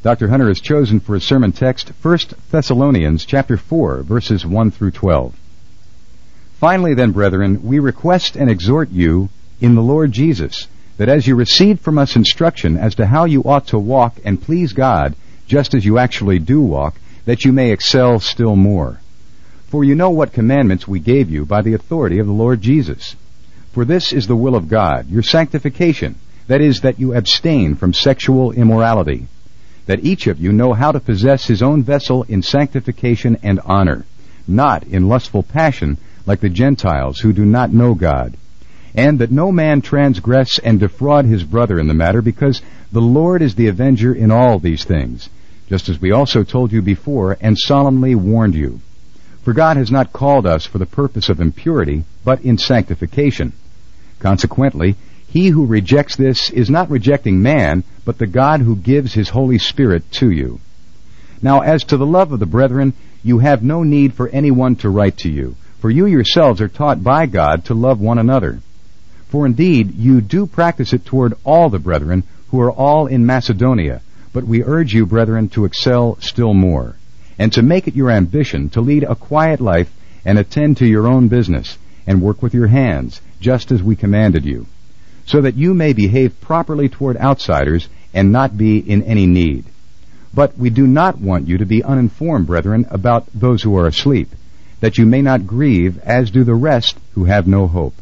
Dr. 0.00 0.28
Hunter 0.28 0.46
has 0.46 0.60
chosen 0.60 1.00
for 1.00 1.14
his 1.14 1.24
sermon 1.24 1.50
text 1.50 1.90
1 2.02 2.18
Thessalonians 2.52 3.24
chapter 3.24 3.56
4 3.56 4.04
verses 4.04 4.46
1 4.46 4.70
through 4.70 4.92
12. 4.92 5.34
Finally 6.60 6.94
then, 6.94 7.10
brethren, 7.10 7.64
we 7.64 7.80
request 7.80 8.36
and 8.36 8.48
exhort 8.48 8.90
you 8.90 9.28
in 9.60 9.74
the 9.74 9.82
Lord 9.82 10.12
Jesus 10.12 10.68
that 10.98 11.08
as 11.08 11.26
you 11.26 11.34
receive 11.34 11.80
from 11.80 11.98
us 11.98 12.14
instruction 12.14 12.76
as 12.76 12.94
to 12.94 13.06
how 13.06 13.24
you 13.24 13.42
ought 13.42 13.66
to 13.68 13.78
walk 13.78 14.14
and 14.24 14.40
please 14.40 14.72
God, 14.72 15.16
just 15.48 15.74
as 15.74 15.84
you 15.84 15.98
actually 15.98 16.38
do 16.38 16.60
walk, 16.60 16.94
that 17.24 17.44
you 17.44 17.52
may 17.52 17.72
excel 17.72 18.20
still 18.20 18.54
more. 18.54 19.00
For 19.66 19.82
you 19.82 19.96
know 19.96 20.10
what 20.10 20.32
commandments 20.32 20.86
we 20.86 21.00
gave 21.00 21.28
you 21.28 21.44
by 21.44 21.62
the 21.62 21.74
authority 21.74 22.20
of 22.20 22.26
the 22.28 22.32
Lord 22.32 22.60
Jesus. 22.60 23.16
For 23.72 23.84
this 23.84 24.12
is 24.12 24.28
the 24.28 24.36
will 24.36 24.54
of 24.54 24.68
God, 24.68 25.10
your 25.10 25.24
sanctification, 25.24 26.14
that 26.46 26.60
is, 26.60 26.82
that 26.82 27.00
you 27.00 27.14
abstain 27.14 27.74
from 27.74 27.92
sexual 27.92 28.52
immorality 28.52 29.26
that 29.88 30.04
each 30.04 30.26
of 30.26 30.38
you 30.38 30.52
know 30.52 30.74
how 30.74 30.92
to 30.92 31.00
possess 31.00 31.46
his 31.46 31.62
own 31.62 31.82
vessel 31.82 32.22
in 32.24 32.42
sanctification 32.42 33.38
and 33.42 33.58
honor, 33.64 34.04
not 34.46 34.82
in 34.84 35.08
lustful 35.08 35.42
passion 35.42 35.96
like 36.26 36.40
the 36.40 36.48
Gentiles 36.50 37.18
who 37.20 37.32
do 37.32 37.44
not 37.46 37.72
know 37.72 37.94
God, 37.94 38.34
and 38.94 39.18
that 39.18 39.32
no 39.32 39.50
man 39.50 39.80
transgress 39.80 40.58
and 40.58 40.78
defraud 40.78 41.24
his 41.24 41.42
brother 41.42 41.78
in 41.78 41.88
the 41.88 41.94
matter, 41.94 42.20
because 42.20 42.60
the 42.92 43.00
Lord 43.00 43.40
is 43.40 43.54
the 43.54 43.68
avenger 43.68 44.14
in 44.14 44.30
all 44.30 44.58
these 44.58 44.84
things, 44.84 45.30
just 45.70 45.88
as 45.88 45.98
we 45.98 46.12
also 46.12 46.44
told 46.44 46.70
you 46.70 46.82
before 46.82 47.38
and 47.40 47.58
solemnly 47.58 48.14
warned 48.14 48.54
you. 48.54 48.80
For 49.42 49.54
God 49.54 49.78
has 49.78 49.90
not 49.90 50.12
called 50.12 50.46
us 50.46 50.66
for 50.66 50.76
the 50.76 50.84
purpose 50.84 51.30
of 51.30 51.40
impurity, 51.40 52.04
but 52.26 52.42
in 52.42 52.58
sanctification. 52.58 53.54
Consequently, 54.18 54.96
he 55.30 55.48
who 55.48 55.66
rejects 55.66 56.16
this 56.16 56.48
is 56.48 56.70
not 56.70 56.88
rejecting 56.88 57.42
man, 57.42 57.84
but 58.06 58.16
the 58.16 58.26
God 58.26 58.62
who 58.62 58.74
gives 58.74 59.12
his 59.12 59.28
Holy 59.28 59.58
Spirit 59.58 60.10
to 60.10 60.30
you. 60.30 60.58
Now 61.42 61.60
as 61.60 61.84
to 61.84 61.98
the 61.98 62.06
love 62.06 62.32
of 62.32 62.40
the 62.40 62.46
brethren, 62.46 62.94
you 63.22 63.38
have 63.40 63.62
no 63.62 63.82
need 63.82 64.14
for 64.14 64.28
anyone 64.28 64.76
to 64.76 64.88
write 64.88 65.18
to 65.18 65.28
you, 65.28 65.54
for 65.80 65.90
you 65.90 66.06
yourselves 66.06 66.62
are 66.62 66.68
taught 66.68 67.04
by 67.04 67.26
God 67.26 67.66
to 67.66 67.74
love 67.74 68.00
one 68.00 68.16
another. 68.18 68.60
For 69.28 69.44
indeed, 69.44 69.94
you 69.96 70.22
do 70.22 70.46
practice 70.46 70.94
it 70.94 71.04
toward 71.04 71.34
all 71.44 71.68
the 71.68 71.78
brethren 71.78 72.22
who 72.50 72.60
are 72.60 72.72
all 72.72 73.06
in 73.06 73.26
Macedonia, 73.26 74.00
but 74.32 74.44
we 74.44 74.64
urge 74.64 74.94
you, 74.94 75.04
brethren, 75.04 75.50
to 75.50 75.66
excel 75.66 76.16
still 76.20 76.54
more, 76.54 76.94
and 77.38 77.52
to 77.52 77.60
make 77.60 77.86
it 77.86 77.94
your 77.94 78.10
ambition 78.10 78.70
to 78.70 78.80
lead 78.80 79.02
a 79.02 79.14
quiet 79.14 79.60
life 79.60 79.90
and 80.24 80.38
attend 80.38 80.78
to 80.78 80.86
your 80.86 81.06
own 81.06 81.28
business, 81.28 81.76
and 82.06 82.22
work 82.22 82.42
with 82.42 82.54
your 82.54 82.68
hands, 82.68 83.20
just 83.40 83.70
as 83.70 83.82
we 83.82 83.94
commanded 83.94 84.46
you 84.46 84.66
so 85.28 85.42
that 85.42 85.56
you 85.56 85.74
may 85.74 85.92
behave 85.92 86.40
properly 86.40 86.88
toward 86.88 87.14
outsiders 87.18 87.86
and 88.14 88.32
not 88.32 88.56
be 88.56 88.78
in 88.78 89.02
any 89.02 89.26
need. 89.26 89.62
But 90.32 90.56
we 90.56 90.70
do 90.70 90.86
not 90.86 91.20
want 91.20 91.46
you 91.46 91.58
to 91.58 91.66
be 91.66 91.84
uninformed, 91.84 92.46
brethren, 92.46 92.86
about 92.90 93.26
those 93.34 93.62
who 93.62 93.76
are 93.76 93.86
asleep, 93.86 94.30
that 94.80 94.96
you 94.96 95.04
may 95.04 95.20
not 95.20 95.46
grieve 95.46 95.98
as 95.98 96.30
do 96.30 96.44
the 96.44 96.54
rest 96.54 96.96
who 97.12 97.26
have 97.26 97.46
no 97.46 97.66
hope. 97.66 97.94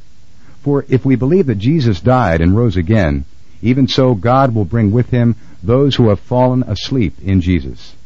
For 0.63 0.85
if 0.89 1.05
we 1.05 1.17
believe 1.17 1.47
that 1.47 1.59
Jesus 1.59 2.01
died 2.01 2.41
and 2.41 2.57
rose 2.57 2.77
again, 2.77 3.25
even 3.61 3.89
so 3.89 4.15
God 4.15 4.55
will 4.55 4.65
bring 4.65 4.93
with 4.93 5.11
him 5.11 5.35
those 5.65 5.97
who 5.97 6.11
have 6.11 6.21
fallen 6.21 6.63
asleep 6.63 7.15
in 7.25 7.41
Jesus. 7.41 7.97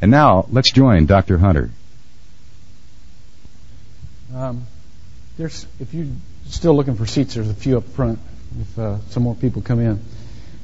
And 0.00 0.10
now 0.10 0.46
let's 0.50 0.72
join 0.72 1.04
Dr. 1.04 1.36
Hunter. 1.36 1.68
Um, 4.34 4.66
there's, 5.36 5.66
if 5.78 5.92
you 5.92 6.12
still 6.50 6.74
looking 6.74 6.96
for 6.96 7.06
seats. 7.06 7.34
There's 7.34 7.48
a 7.48 7.54
few 7.54 7.78
up 7.78 7.84
front 7.84 8.18
if 8.60 8.78
uh, 8.78 8.98
some 9.10 9.22
more 9.22 9.34
people 9.34 9.62
come 9.62 9.80
in. 9.80 10.00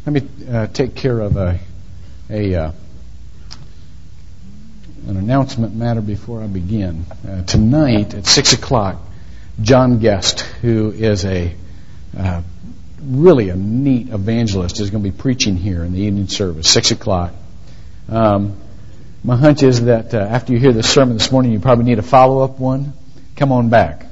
Let 0.07 0.13
me 0.13 0.29
uh, 0.51 0.67
take 0.69 0.95
care 0.95 1.19
of 1.21 1.37
a, 1.37 1.59
a 2.31 2.55
uh, 2.55 2.73
an 5.07 5.17
announcement 5.17 5.75
matter 5.75 6.01
before 6.01 6.43
I 6.43 6.47
begin. 6.47 7.05
Uh, 7.27 7.43
tonight 7.43 8.15
at 8.15 8.27
six 8.27 8.53
o'clock, 8.53 9.01
John 9.61 9.99
Guest, 9.99 10.41
who 10.41 10.91
is 10.91 11.25
a 11.25 11.55
uh, 12.17 12.43
really 13.03 13.49
a 13.49 13.57
neat 13.57 14.09
evangelist, 14.09 14.81
is 14.81 14.91
going 14.91 15.03
to 15.03 15.11
be 15.11 15.17
preaching 15.17 15.57
here 15.57 15.85
in 15.85 15.93
the 15.93 16.01
evening 16.01 16.29
service, 16.29 16.69
six 16.69 16.91
o'clock. 16.91 17.33
Um, 18.09 18.57
my 19.25 19.37
hunch 19.37 19.63
is 19.63 19.85
that 19.85 20.15
uh, 20.15 20.19
after 20.19 20.53
you 20.53 20.59
hear 20.59 20.73
the 20.73 20.83
sermon 20.83 21.17
this 21.17 21.31
morning, 21.31 21.53
you 21.53 21.61
probably 21.61 21.85
need 21.85 21.99
a 21.99 22.03
follow 22.03 22.43
up 22.43 22.59
one. 22.59 22.93
Come 23.37 23.53
on 23.53 23.69
back 23.71 24.07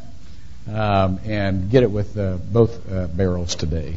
um, 0.72 1.20
and 1.24 1.70
get 1.70 1.82
it 1.82 1.90
with 1.90 2.16
uh, 2.16 2.36
both 2.36 2.90
uh, 2.90 3.06
barrels 3.08 3.54
today. 3.54 3.96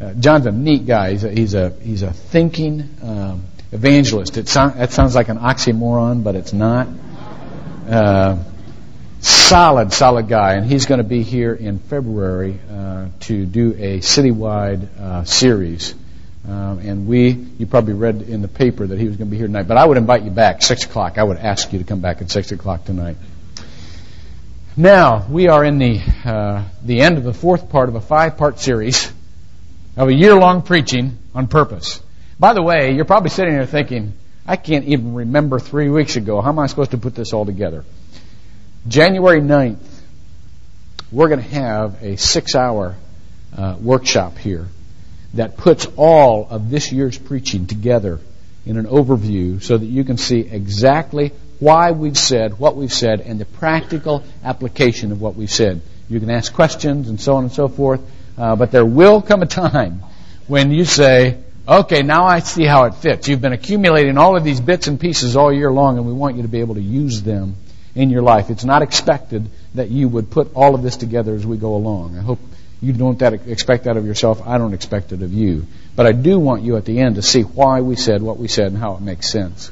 Uh, 0.00 0.12
John's 0.14 0.46
a 0.46 0.52
neat 0.52 0.86
guy. 0.86 1.12
He's 1.12 1.24
a 1.24 1.30
he's 1.30 1.54
a, 1.54 1.70
he's 1.70 2.02
a 2.02 2.12
thinking 2.12 2.88
um, 3.02 3.44
evangelist. 3.70 4.36
It 4.36 4.48
so, 4.48 4.68
that 4.68 4.92
sounds 4.92 5.14
like 5.14 5.28
an 5.28 5.38
oxymoron, 5.38 6.24
but 6.24 6.34
it's 6.34 6.52
not. 6.52 6.88
Uh, 7.88 8.42
solid, 9.20 9.92
solid 9.92 10.28
guy, 10.28 10.54
and 10.54 10.66
he's 10.66 10.86
going 10.86 10.98
to 10.98 11.04
be 11.04 11.22
here 11.22 11.54
in 11.54 11.78
February 11.78 12.58
uh, 12.70 13.08
to 13.20 13.46
do 13.46 13.72
a 13.72 13.98
citywide 13.98 14.98
uh, 14.98 15.24
series. 15.24 15.94
Um, 16.46 16.78
and 16.80 17.06
we, 17.06 17.30
you 17.30 17.66
probably 17.66 17.94
read 17.94 18.20
in 18.20 18.42
the 18.42 18.48
paper 18.48 18.86
that 18.86 18.98
he 18.98 19.06
was 19.06 19.16
going 19.16 19.28
to 19.28 19.30
be 19.30 19.38
here 19.38 19.46
tonight. 19.46 19.66
But 19.66 19.78
I 19.78 19.86
would 19.86 19.96
invite 19.96 20.24
you 20.24 20.30
back 20.30 20.60
six 20.62 20.84
o'clock. 20.84 21.16
I 21.16 21.22
would 21.22 21.38
ask 21.38 21.72
you 21.72 21.78
to 21.78 21.84
come 21.86 22.00
back 22.00 22.20
at 22.20 22.30
six 22.30 22.52
o'clock 22.52 22.84
tonight. 22.84 23.16
Now, 24.76 25.24
we 25.30 25.46
are 25.46 25.64
in 25.64 25.78
the, 25.78 26.00
uh, 26.24 26.64
the 26.82 27.02
end 27.02 27.16
of 27.16 27.22
the 27.22 27.32
fourth 27.32 27.68
part 27.68 27.88
of 27.88 27.94
a 27.94 28.00
five 28.00 28.36
part 28.36 28.58
series 28.58 29.12
of 29.96 30.08
a 30.08 30.12
year 30.12 30.34
long 30.34 30.62
preaching 30.62 31.16
on 31.32 31.46
purpose. 31.46 32.02
By 32.40 32.54
the 32.54 32.62
way, 32.62 32.92
you're 32.92 33.04
probably 33.04 33.30
sitting 33.30 33.52
here 33.52 33.66
thinking, 33.66 34.14
I 34.44 34.56
can't 34.56 34.84
even 34.86 35.14
remember 35.14 35.60
three 35.60 35.88
weeks 35.88 36.16
ago. 36.16 36.40
How 36.40 36.48
am 36.48 36.58
I 36.58 36.66
supposed 36.66 36.90
to 36.90 36.98
put 36.98 37.14
this 37.14 37.32
all 37.32 37.46
together? 37.46 37.84
January 38.88 39.40
9th, 39.40 39.78
we're 41.12 41.28
going 41.28 41.40
to 41.42 41.54
have 41.54 42.02
a 42.02 42.16
six 42.16 42.56
hour 42.56 42.96
uh, 43.56 43.76
workshop 43.80 44.38
here 44.38 44.66
that 45.34 45.56
puts 45.56 45.86
all 45.96 46.48
of 46.50 46.68
this 46.68 46.90
year's 46.90 47.16
preaching 47.16 47.68
together 47.68 48.18
in 48.66 48.76
an 48.76 48.86
overview 48.86 49.62
so 49.62 49.78
that 49.78 49.86
you 49.86 50.02
can 50.02 50.16
see 50.16 50.40
exactly 50.40 51.30
why 51.58 51.92
we've 51.92 52.18
said 52.18 52.58
what 52.58 52.76
we've 52.76 52.92
said 52.92 53.20
and 53.20 53.40
the 53.40 53.44
practical 53.44 54.24
application 54.42 55.12
of 55.12 55.20
what 55.20 55.34
we've 55.34 55.50
said. 55.50 55.80
You 56.08 56.20
can 56.20 56.30
ask 56.30 56.52
questions 56.52 57.08
and 57.08 57.20
so 57.20 57.36
on 57.36 57.44
and 57.44 57.52
so 57.52 57.68
forth, 57.68 58.00
uh, 58.36 58.56
but 58.56 58.70
there 58.70 58.84
will 58.84 59.22
come 59.22 59.42
a 59.42 59.46
time 59.46 60.02
when 60.46 60.70
you 60.70 60.84
say, 60.84 61.38
okay, 61.66 62.02
now 62.02 62.24
I 62.24 62.40
see 62.40 62.64
how 62.64 62.84
it 62.84 62.94
fits. 62.96 63.28
You've 63.28 63.40
been 63.40 63.52
accumulating 63.52 64.18
all 64.18 64.36
of 64.36 64.44
these 64.44 64.60
bits 64.60 64.86
and 64.86 65.00
pieces 65.00 65.36
all 65.36 65.52
year 65.52 65.70
long, 65.70 65.96
and 65.96 66.06
we 66.06 66.12
want 66.12 66.36
you 66.36 66.42
to 66.42 66.48
be 66.48 66.60
able 66.60 66.74
to 66.74 66.82
use 66.82 67.22
them 67.22 67.56
in 67.94 68.10
your 68.10 68.22
life. 68.22 68.50
It's 68.50 68.64
not 68.64 68.82
expected 68.82 69.48
that 69.74 69.88
you 69.88 70.08
would 70.08 70.30
put 70.30 70.54
all 70.54 70.74
of 70.74 70.82
this 70.82 70.96
together 70.96 71.34
as 71.34 71.46
we 71.46 71.56
go 71.56 71.76
along. 71.76 72.18
I 72.18 72.22
hope 72.22 72.40
you 72.82 72.92
don't 72.92 73.18
that 73.20 73.32
expect 73.48 73.84
that 73.84 73.96
of 73.96 74.04
yourself. 74.04 74.46
I 74.46 74.58
don't 74.58 74.74
expect 74.74 75.12
it 75.12 75.22
of 75.22 75.32
you. 75.32 75.66
But 75.96 76.06
I 76.06 76.12
do 76.12 76.38
want 76.38 76.62
you 76.62 76.76
at 76.76 76.84
the 76.84 77.00
end 77.00 77.16
to 77.16 77.22
see 77.22 77.42
why 77.42 77.80
we 77.80 77.96
said 77.96 78.20
what 78.20 78.36
we 78.36 78.48
said 78.48 78.66
and 78.66 78.76
how 78.76 78.96
it 78.96 79.00
makes 79.00 79.30
sense. 79.30 79.70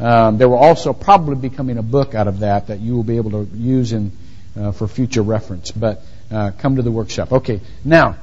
Um, 0.00 0.38
there 0.38 0.48
will 0.48 0.58
also 0.58 0.92
probably 0.92 1.34
be 1.36 1.50
coming 1.50 1.76
a 1.76 1.82
book 1.82 2.14
out 2.14 2.28
of 2.28 2.40
that 2.40 2.68
that 2.68 2.78
you 2.78 2.94
will 2.94 3.04
be 3.04 3.16
able 3.16 3.32
to 3.32 3.48
use 3.56 3.92
in 3.92 4.12
uh, 4.56 4.72
for 4.72 4.86
future 4.86 5.22
reference. 5.22 5.72
But 5.72 6.02
uh, 6.30 6.52
come 6.58 6.76
to 6.76 6.82
the 6.82 6.90
workshop. 6.90 7.32
Okay, 7.32 7.60
now 7.84 8.16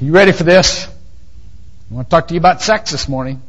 you 0.00 0.12
ready 0.12 0.32
for 0.32 0.44
this? 0.44 0.86
I 1.90 1.94
want 1.94 2.08
to 2.08 2.10
talk 2.10 2.28
to 2.28 2.34
you 2.34 2.40
about 2.40 2.62
sex 2.62 2.92
this 2.92 3.08
morning. 3.08 3.42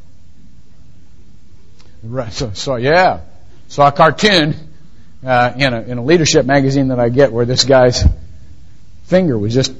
Right, 2.03 2.33
So, 2.33 2.51
so 2.53 2.75
yeah, 2.75 3.21
saw 3.67 3.87
a 3.87 3.91
cartoon 3.91 4.55
uh, 5.25 5.53
in 5.55 5.73
a 5.73 5.81
in 5.81 5.97
a 5.99 6.03
leadership 6.03 6.45
magazine 6.45 6.89
that 6.89 6.99
I 6.99 7.09
get 7.09 7.31
where 7.31 7.45
this 7.45 7.63
guy's 7.63 8.03
finger 9.03 9.37
was 9.37 9.53
just 9.53 9.73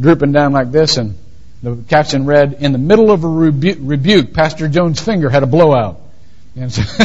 drooping 0.00 0.32
down 0.32 0.52
like 0.52 0.72
this 0.72 0.96
and 0.96 1.16
the 1.62 1.76
caption 1.88 2.24
read, 2.24 2.54
In 2.60 2.72
the 2.72 2.78
middle 2.78 3.10
of 3.10 3.24
a 3.24 3.28
rebu- 3.28 3.76
rebuke, 3.80 4.32
Pastor 4.32 4.68
Jones' 4.68 5.00
finger 5.00 5.28
had 5.28 5.42
a 5.42 5.46
blowout. 5.46 6.00
And 6.56 6.72
so 6.72 7.04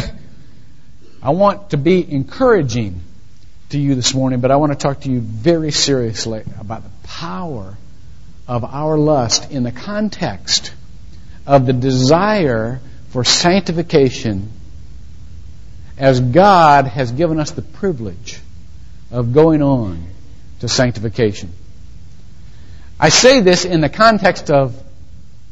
I 1.21 1.31
want 1.31 1.71
to 1.71 1.77
be 1.77 2.11
encouraging 2.11 3.01
to 3.69 3.79
you 3.79 3.95
this 3.95 4.13
morning, 4.13 4.41
but 4.41 4.51
I 4.51 4.57
want 4.57 4.71
to 4.71 4.77
talk 4.77 5.01
to 5.01 5.09
you 5.09 5.19
very 5.19 5.71
seriously 5.71 6.43
about 6.59 6.83
the 6.83 7.07
power 7.07 7.77
of 8.47 8.63
our 8.63 8.97
lust 8.97 9.51
in 9.51 9.63
the 9.63 9.71
context 9.71 10.73
of 11.47 11.65
the 11.65 11.73
desire 11.73 12.79
for 13.09 13.23
sanctification 13.23 14.51
as 15.97 16.19
God 16.19 16.87
has 16.87 17.11
given 17.11 17.39
us 17.39 17.51
the 17.51 17.61
privilege 17.61 18.39
of 19.11 19.33
going 19.33 19.61
on 19.61 20.05
to 20.59 20.67
sanctification. 20.67 21.51
I 22.99 23.09
say 23.09 23.41
this 23.41 23.65
in 23.65 23.81
the 23.81 23.89
context 23.89 24.51
of 24.51 24.81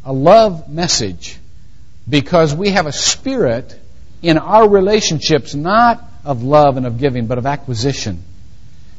a 0.05 0.13
love 0.13 0.69
message 0.69 1.37
because 2.07 2.53
we 2.53 2.69
have 2.69 2.85
a 2.85 2.91
spirit 2.91 3.79
in 4.23 4.37
our 4.37 4.67
relationships 4.67 5.53
not 5.53 6.03
of 6.25 6.41
love 6.41 6.77
and 6.77 6.87
of 6.87 6.97
giving, 6.97 7.27
but 7.27 7.37
of 7.37 7.45
acquisition. 7.45 8.23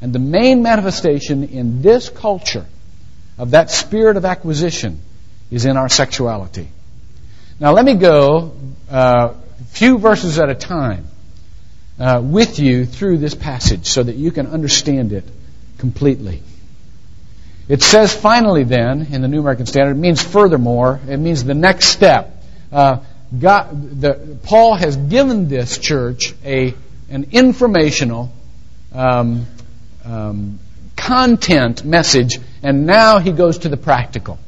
And 0.00 0.12
the 0.12 0.18
main 0.18 0.62
manifestation 0.62 1.44
in 1.44 1.82
this 1.82 2.10
culture 2.10 2.66
of 3.38 3.52
that 3.52 3.70
spirit 3.70 4.16
of 4.16 4.24
acquisition 4.24 5.00
is 5.50 5.64
in 5.64 5.76
our 5.76 5.88
sexuality. 5.88 6.68
Now 7.58 7.72
let 7.72 7.84
me 7.84 7.94
go 7.94 8.54
a 8.90 8.94
uh, 8.94 9.34
few 9.68 9.98
verses 9.98 10.38
at 10.38 10.50
a 10.50 10.54
time 10.54 11.06
uh, 11.98 12.20
with 12.22 12.58
you 12.58 12.84
through 12.84 13.18
this 13.18 13.34
passage 13.34 13.86
so 13.86 14.02
that 14.02 14.16
you 14.16 14.30
can 14.30 14.48
understand 14.48 15.12
it 15.12 15.24
completely. 15.78 16.42
It 17.66 17.82
says 17.82 18.14
finally 18.14 18.64
then 18.64 19.06
in 19.12 19.22
the 19.22 19.28
New 19.28 19.40
American 19.40 19.64
Standard, 19.64 19.92
it 19.92 20.00
means 20.00 20.22
furthermore, 20.22 21.00
it 21.08 21.16
means 21.16 21.44
the 21.44 21.54
next 21.54 21.86
step. 21.86 22.42
Uh, 22.70 22.98
The, 23.32 24.38
Paul 24.42 24.74
has 24.76 24.96
given 24.96 25.48
this 25.48 25.78
church 25.78 26.34
a, 26.44 26.74
an 27.10 27.28
informational 27.32 28.32
um, 28.92 29.46
um, 30.04 30.58
content 30.96 31.84
message, 31.84 32.38
and 32.62 32.86
now 32.86 33.18
he 33.18 33.32
goes 33.32 33.58
to 33.58 33.68
the 33.68 33.76
practical. 33.76 34.38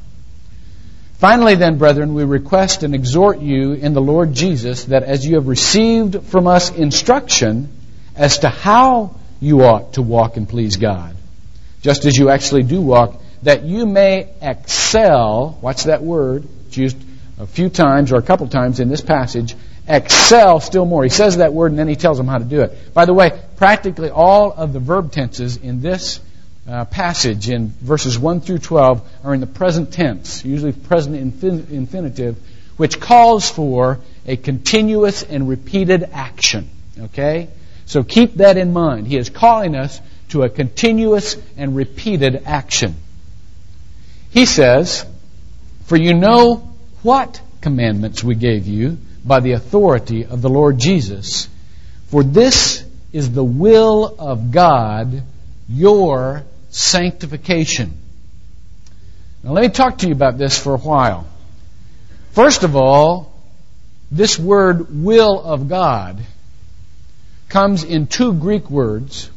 Finally, 1.15 1.55
then, 1.55 1.77
brethren, 1.77 2.13
we 2.13 2.23
request 2.23 2.83
and 2.83 2.93
exhort 2.93 3.39
you 3.39 3.73
in 3.73 3.93
the 3.93 4.01
Lord 4.01 4.33
Jesus 4.33 4.85
that 4.85 5.03
as 5.03 5.25
you 5.25 5.35
have 5.35 5.47
received 5.47 6.23
from 6.25 6.47
us 6.47 6.69
instruction 6.71 7.69
as 8.15 8.39
to 8.39 8.49
how 8.49 9.15
you 9.39 9.63
ought 9.63 9.93
to 9.93 10.01
walk 10.01 10.37
and 10.37 10.47
please 10.47 10.77
God, 10.77 11.15
just 11.81 12.05
as 12.05 12.15
you 12.15 12.29
actually 12.29 12.63
do 12.63 12.81
walk, 12.81 13.21
that 13.43 13.63
you 13.63 13.85
may 13.85 14.29
excel, 14.41 15.57
watch 15.61 15.85
that 15.85 16.03
word, 16.03 16.47
it's 16.67 16.77
used 16.77 16.97
a 17.37 17.45
few 17.45 17.69
times 17.69 18.11
or 18.11 18.17
a 18.17 18.21
couple 18.21 18.47
times 18.47 18.79
in 18.79 18.89
this 18.89 19.01
passage, 19.01 19.55
excel 19.87 20.59
still 20.59 20.85
more. 20.85 21.03
He 21.03 21.09
says 21.09 21.37
that 21.37 21.53
word 21.53 21.71
and 21.71 21.79
then 21.79 21.87
he 21.87 21.95
tells 21.95 22.17
them 22.17 22.27
how 22.27 22.37
to 22.37 22.45
do 22.45 22.61
it. 22.61 22.93
By 22.93 23.05
the 23.05 23.13
way, 23.13 23.39
practically 23.57 24.09
all 24.09 24.51
of 24.51 24.73
the 24.73 24.79
verb 24.79 25.11
tenses 25.11 25.57
in 25.57 25.81
this 25.81 26.19
uh, 26.67 26.85
passage 26.85 27.49
in 27.49 27.69
verses 27.79 28.19
1 28.19 28.41
through 28.41 28.57
12 28.57 29.09
are 29.23 29.33
in 29.33 29.39
the 29.39 29.47
present 29.47 29.93
tense, 29.93 30.43
usually 30.43 30.73
present 30.73 31.15
infin- 31.15 31.69
infinitive, 31.69 32.37
which 32.75 32.99
calls 32.99 33.49
for 33.49 33.99
a 34.25 34.35
continuous 34.35 35.23
and 35.23 35.47
repeated 35.47 36.09
action. 36.11 36.69
Okay? 36.99 37.47
So 37.85 38.03
keep 38.03 38.35
that 38.35 38.57
in 38.57 38.73
mind. 38.73 39.07
He 39.07 39.17
is 39.17 39.29
calling 39.29 39.75
us 39.75 40.01
to 40.29 40.43
a 40.43 40.49
continuous 40.49 41.37
and 41.55 41.75
repeated 41.75 42.43
action. 42.45 42.95
He 44.31 44.45
says, 44.45 45.05
For 45.85 45.95
you 45.95 46.13
know 46.13 46.76
what 47.07 47.39
commandments 47.61 48.21
we 48.21 48.35
gave 48.35 48.67
you 48.67 48.97
by 49.23 49.39
the 49.39 49.53
authority 49.53 50.25
of 50.25 50.41
the 50.41 50.49
Lord 50.49 50.77
Jesus. 50.77 51.47
For 52.07 52.21
this 52.21 52.83
is 53.13 53.31
the 53.31 53.45
will 53.45 54.13
of 54.19 54.51
God, 54.51 55.23
your 55.69 56.43
sanctification. 56.69 57.97
Now, 59.41 59.53
let 59.53 59.61
me 59.61 59.69
talk 59.69 59.99
to 59.99 60.07
you 60.07 60.11
about 60.11 60.37
this 60.37 60.61
for 60.61 60.75
a 60.75 60.77
while. 60.77 61.25
First 62.31 62.63
of 62.63 62.75
all, 62.75 63.31
this 64.11 64.37
word 64.37 64.93
will 64.93 65.39
of 65.39 65.69
God 65.69 66.19
comes 67.47 67.85
in 67.85 68.07
two 68.07 68.33
Greek 68.33 68.69
words, 68.69 69.31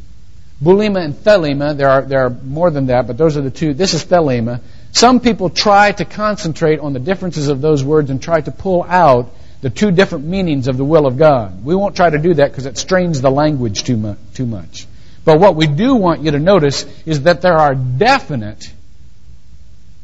boulema 0.61 1.05
and 1.05 1.15
thelema. 1.15 1.77
There 1.77 1.89
are, 1.89 2.03
there 2.03 2.27
are 2.27 2.31
more 2.31 2.73
than 2.73 2.87
that, 2.87 3.07
but 3.07 3.17
those 3.17 3.37
are 3.37 3.43
the 3.43 3.53
two. 3.53 3.75
This 3.75 3.95
is 3.95 4.05
thelema. 4.05 4.61
Some 4.93 5.21
people 5.21 5.51
try 5.51 5.93
to 5.93 6.05
concentrate 6.05 6.81
on 6.81 6.93
the 6.93 6.99
differences 6.99 7.49
of 7.49 7.61
those 7.61 7.85
words 7.85 8.11
and 8.11 8.21
try 8.23 8.41
to 8.41 8.51
pull 8.51 8.85
out 8.85 9.31
the 9.61 9.71
two 9.71 9.91
different 9.91 10.25
meanings 10.25 10.69
of 10.69 10.77
the 10.77 10.85
will 10.85 11.07
of 11.07 11.17
God. 11.17 11.65
We 11.65 11.75
won't 11.75 11.95
try 11.97 12.11
to 12.11 12.19
do 12.19 12.35
that 12.35 12.51
because 12.51 12.67
it 12.67 12.79
strains 12.79 13.21
the 13.21 13.31
language 13.31 13.85
too 13.85 13.97
much. 13.97 14.19
Too 14.35 14.47
much. 14.47 14.87
But 15.25 15.39
what 15.39 15.55
we 15.55 15.67
do 15.67 15.95
want 15.95 16.23
you 16.23 16.31
to 16.31 16.39
notice 16.39 16.87
is 17.05 17.23
that 17.23 17.43
there 17.43 17.57
are 17.57 17.75
definite, 17.75 18.73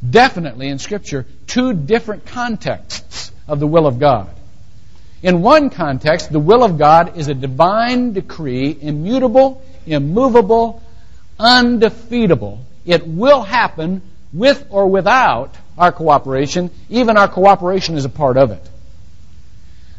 definitely 0.08 0.68
in 0.68 0.78
Scripture, 0.78 1.26
two 1.46 1.72
different 1.72 2.26
contexts 2.26 3.32
of 3.48 3.60
the 3.60 3.66
will 3.66 3.86
of 3.86 3.98
God. 3.98 4.28
In 5.22 5.40
one 5.40 5.70
context, 5.70 6.30
the 6.30 6.38
will 6.38 6.62
of 6.62 6.78
God 6.78 7.16
is 7.16 7.28
a 7.28 7.34
divine 7.34 8.12
decree, 8.12 8.76
immutable, 8.78 9.62
immovable, 9.86 10.82
undefeatable. 11.40 12.60
It 12.84 13.06
will 13.06 13.42
happen 13.42 14.02
with 14.36 14.66
or 14.70 14.86
without 14.88 15.54
our 15.78 15.92
cooperation. 15.92 16.70
Even 16.88 17.16
our 17.16 17.28
cooperation 17.28 17.96
is 17.96 18.04
a 18.04 18.10
part 18.10 18.36
of 18.36 18.50
it. 18.50 18.68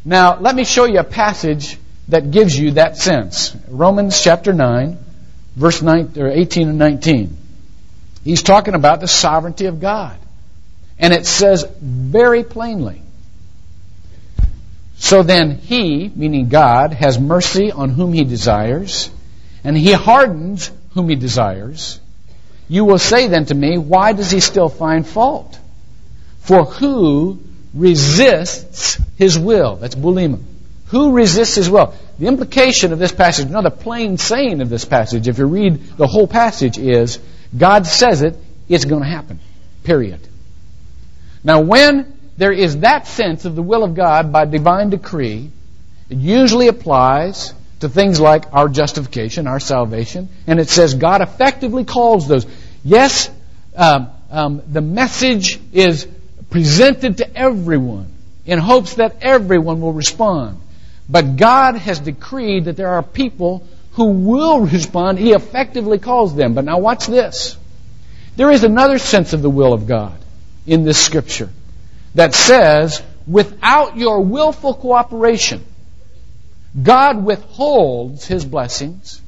Now, 0.04 0.38
let 0.38 0.54
me 0.54 0.64
show 0.64 0.84
you 0.84 1.00
a 1.00 1.04
passage 1.04 1.78
that 2.08 2.30
gives 2.30 2.58
you 2.58 2.72
that 2.72 2.96
sense. 2.96 3.54
Romans 3.68 4.22
chapter 4.22 4.52
9 4.52 4.98
verse 5.58 5.82
19, 5.82 6.22
or 6.22 6.28
18 6.28 6.68
and 6.68 6.78
19. 6.78 7.36
He's 8.24 8.42
talking 8.42 8.74
about 8.74 9.00
the 9.00 9.08
sovereignty 9.08 9.66
of 9.66 9.80
God. 9.80 10.16
And 10.98 11.12
it 11.12 11.26
says 11.26 11.64
very 11.80 12.42
plainly, 12.42 13.02
so 14.96 15.22
then 15.22 15.58
he, 15.58 16.10
meaning 16.14 16.48
God, 16.48 16.92
has 16.92 17.20
mercy 17.20 17.70
on 17.70 17.90
whom 17.90 18.12
he 18.12 18.24
desires, 18.24 19.10
and 19.62 19.76
he 19.76 19.92
hardens 19.92 20.72
whom 20.94 21.08
he 21.08 21.14
desires. 21.14 22.00
You 22.68 22.84
will 22.84 22.98
say 22.98 23.28
then 23.28 23.46
to 23.46 23.54
me, 23.54 23.78
why 23.78 24.12
does 24.12 24.30
he 24.30 24.40
still 24.40 24.68
find 24.68 25.06
fault? 25.06 25.58
For 26.40 26.64
who 26.64 27.40
resists 27.74 29.00
his 29.16 29.38
will? 29.38 29.76
That's 29.76 29.94
boulema. 29.94 30.42
Who 30.88 31.12
resists 31.12 31.54
his 31.54 31.70
will? 31.70 31.94
The 32.18 32.26
implication 32.26 32.92
of 32.92 32.98
this 32.98 33.12
passage, 33.12 33.46
another 33.46 33.70
plain 33.70 34.18
saying 34.18 34.60
of 34.60 34.68
this 34.68 34.84
passage, 34.84 35.28
if 35.28 35.38
you 35.38 35.46
read 35.46 35.96
the 35.96 36.06
whole 36.06 36.26
passage, 36.26 36.78
is 36.78 37.18
God 37.56 37.86
says 37.86 38.22
it, 38.22 38.36
it's 38.68 38.84
going 38.84 39.02
to 39.02 39.08
happen. 39.08 39.40
Period. 39.84 40.20
Now, 41.44 41.60
when 41.60 42.18
there 42.36 42.52
is 42.52 42.78
that 42.78 43.06
sense 43.06 43.44
of 43.44 43.56
the 43.56 43.62
will 43.62 43.84
of 43.84 43.94
God 43.94 44.32
by 44.32 44.44
divine 44.44 44.90
decree, 44.90 45.50
it 46.10 46.16
usually 46.16 46.68
applies 46.68 47.52
to 47.80 47.88
things 47.88 48.18
like 48.18 48.52
our 48.52 48.68
justification, 48.68 49.46
our 49.46 49.60
salvation, 49.60 50.28
and 50.46 50.58
it 50.58 50.68
says 50.68 50.94
God 50.94 51.20
effectively 51.20 51.84
calls 51.84 52.26
those. 52.26 52.46
Yes, 52.84 53.30
um, 53.76 54.10
um, 54.30 54.62
the 54.66 54.80
message 54.80 55.60
is 55.72 56.06
presented 56.50 57.18
to 57.18 57.36
everyone 57.36 58.12
in 58.46 58.58
hopes 58.58 58.94
that 58.94 59.18
everyone 59.20 59.80
will 59.80 59.92
respond. 59.92 60.60
But 61.08 61.36
God 61.36 61.76
has 61.76 62.00
decreed 62.00 62.66
that 62.66 62.76
there 62.76 62.88
are 62.88 63.02
people 63.02 63.66
who 63.92 64.12
will 64.12 64.60
respond. 64.60 65.18
He 65.18 65.32
effectively 65.32 65.98
calls 65.98 66.34
them. 66.34 66.54
But 66.54 66.64
now 66.64 66.78
watch 66.78 67.06
this. 67.06 67.56
There 68.36 68.50
is 68.50 68.64
another 68.64 68.98
sense 68.98 69.32
of 69.32 69.42
the 69.42 69.50
will 69.50 69.72
of 69.72 69.86
God 69.86 70.18
in 70.66 70.84
this 70.84 70.98
scripture 70.98 71.50
that 72.14 72.34
says, 72.34 73.02
without 73.26 73.96
your 73.96 74.20
willful 74.20 74.74
cooperation, 74.74 75.64
God 76.82 77.24
withholds 77.24 78.26
His 78.26 78.44
blessings. 78.44 79.20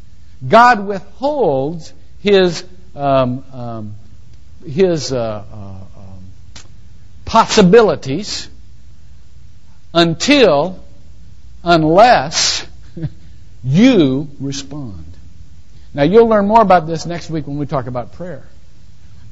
God 0.47 0.87
withholds 0.87 1.93
His 2.21 2.65
um, 2.95 3.45
um, 3.53 3.95
His 4.67 5.13
uh, 5.13 5.45
uh, 5.53 5.57
um, 5.57 6.25
possibilities 7.25 8.49
until 9.93 10.83
unless 11.65 12.67
you 13.65 14.29
respond. 14.39 15.05
Now, 15.93 16.05
you'll 16.05 16.29
learn 16.29 16.47
more 16.47 16.63
about 16.63 16.87
this 16.87 17.05
next 17.05 17.31
week 17.31 17.47
when 17.47 17.59
we 17.59 17.67
talk 17.67 17.87
about 17.87 18.13
prayer. 18.13 18.47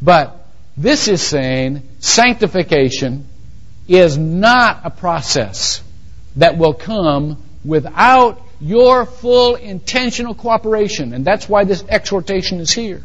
But 0.02 0.44
this 0.76 1.08
is 1.08 1.22
saying 1.22 1.82
sanctification 2.00 3.26
is 3.86 4.18
not 4.18 4.80
a 4.84 4.90
process 4.90 5.82
that 6.36 6.58
will 6.58 6.74
come 6.74 7.42
without 7.68 8.40
your 8.60 9.04
full 9.04 9.54
intentional 9.54 10.34
cooperation. 10.34 11.12
And 11.12 11.24
that's 11.24 11.48
why 11.48 11.64
this 11.64 11.84
exhortation 11.86 12.60
is 12.60 12.72
here. 12.72 13.04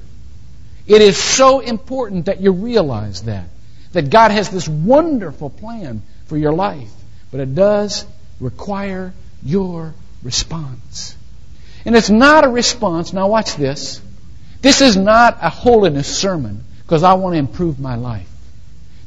It 0.88 1.02
is 1.02 1.18
so 1.18 1.60
important 1.60 2.26
that 2.26 2.40
you 2.40 2.54
realize 2.54 3.24
that. 3.24 3.46
That 3.92 4.10
God 4.10 4.32
has 4.32 4.50
this 4.50 4.68
wonderful 4.68 5.50
plan 5.50 6.02
for 6.26 6.38
your 6.38 6.54
life. 6.54 6.90
But 7.30 7.42
it 7.42 7.54
does 7.54 8.06
require 8.40 9.14
your 9.44 9.94
response. 10.24 11.16
And 11.86 11.96
it's 11.96 12.10
not 12.10 12.46
a 12.46 12.50
response. 12.50 13.12
Now 13.12 13.28
watch 13.28 13.56
this. 13.56 14.02
This 14.62 14.80
is 14.80 14.96
not 14.96 15.40
a 15.42 15.50
holiness 15.50 16.08
sermon 16.08 16.64
because 16.84 17.04
I 17.04 17.16
want 17.16 17.34
to 17.34 17.40
improve 17.40 17.82
my 17.82 17.96
life. 17.96 18.30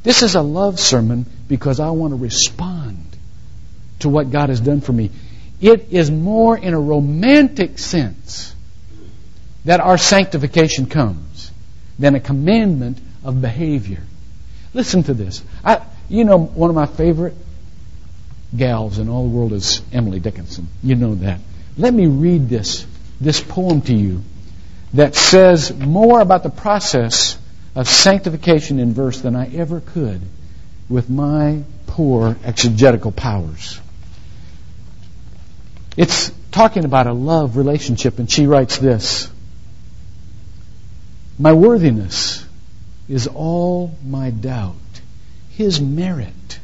This 0.03 0.23
is 0.23 0.35
a 0.35 0.43
love 0.43 0.79
sermon 0.79 1.25
because 1.49 1.81
I 1.81 1.91
want 1.91 2.13
to 2.13 2.17
respond 2.17 3.07
to 4.01 4.09
what 4.11 4.31
God 4.31 4.51
has 4.51 4.61
done 4.61 4.81
for 4.83 4.93
me. 4.93 5.11
It 5.61 5.89
is 5.91 6.11
more 6.11 6.57
in 6.57 6.75
a 6.75 6.81
romantic 6.81 7.79
sense 7.79 8.55
that 9.65 9.81
our 9.81 9.99
sanctification 9.99 10.87
comes 10.87 11.51
than 11.99 12.15
a 12.15 12.21
commandment 12.21 12.99
of 13.25 13.41
behavior. 13.41 14.03
Listen 14.75 15.03
to 15.05 15.15
this. 15.15 15.43
I, 15.65 15.81
you 16.09 16.25
know, 16.25 16.39
one 16.39 16.71
of 16.71 16.77
my 16.77 16.87
favorite 16.87 17.35
gals 18.57 18.99
in 18.99 19.09
all 19.09 19.25
the 19.25 19.31
world 19.31 19.53
is 19.53 19.83
Emily 19.93 20.21
Dickinson. 20.21 20.69
You 20.83 20.95
know 20.95 21.15
that. 21.17 21.41
Let 21.77 21.93
me 21.93 22.07
read 22.07 22.49
this, 22.49 22.87
this 23.21 23.41
poem 23.41 23.83
to 23.83 23.95
you 23.95 24.23
that 24.95 25.15
says 25.15 25.75
more 25.77 26.21
about 26.21 26.43
the 26.43 26.51
process 26.51 27.39
of 27.75 27.89
sanctification 27.89 28.79
in 28.79 28.95
verse 28.95 29.21
than 29.21 29.35
I 29.35 29.55
ever 29.55 29.81
could 29.81 30.21
with 30.89 31.11
my 31.11 31.63
poor 31.87 32.37
exegetical 32.45 33.13
powers. 33.13 33.81
It's 35.97 36.31
talking 36.51 36.85
about 36.85 37.07
a 37.07 37.13
love 37.13 37.57
relationship, 37.57 38.19
and 38.19 38.31
she 38.31 38.47
writes 38.47 38.79
this. 38.79 39.31
My 41.39 41.53
worthiness 41.53 42.45
is 43.09 43.27
all 43.27 43.95
my 44.05 44.31
doubt, 44.31 44.75
His 45.51 45.81
merit, 45.81 46.59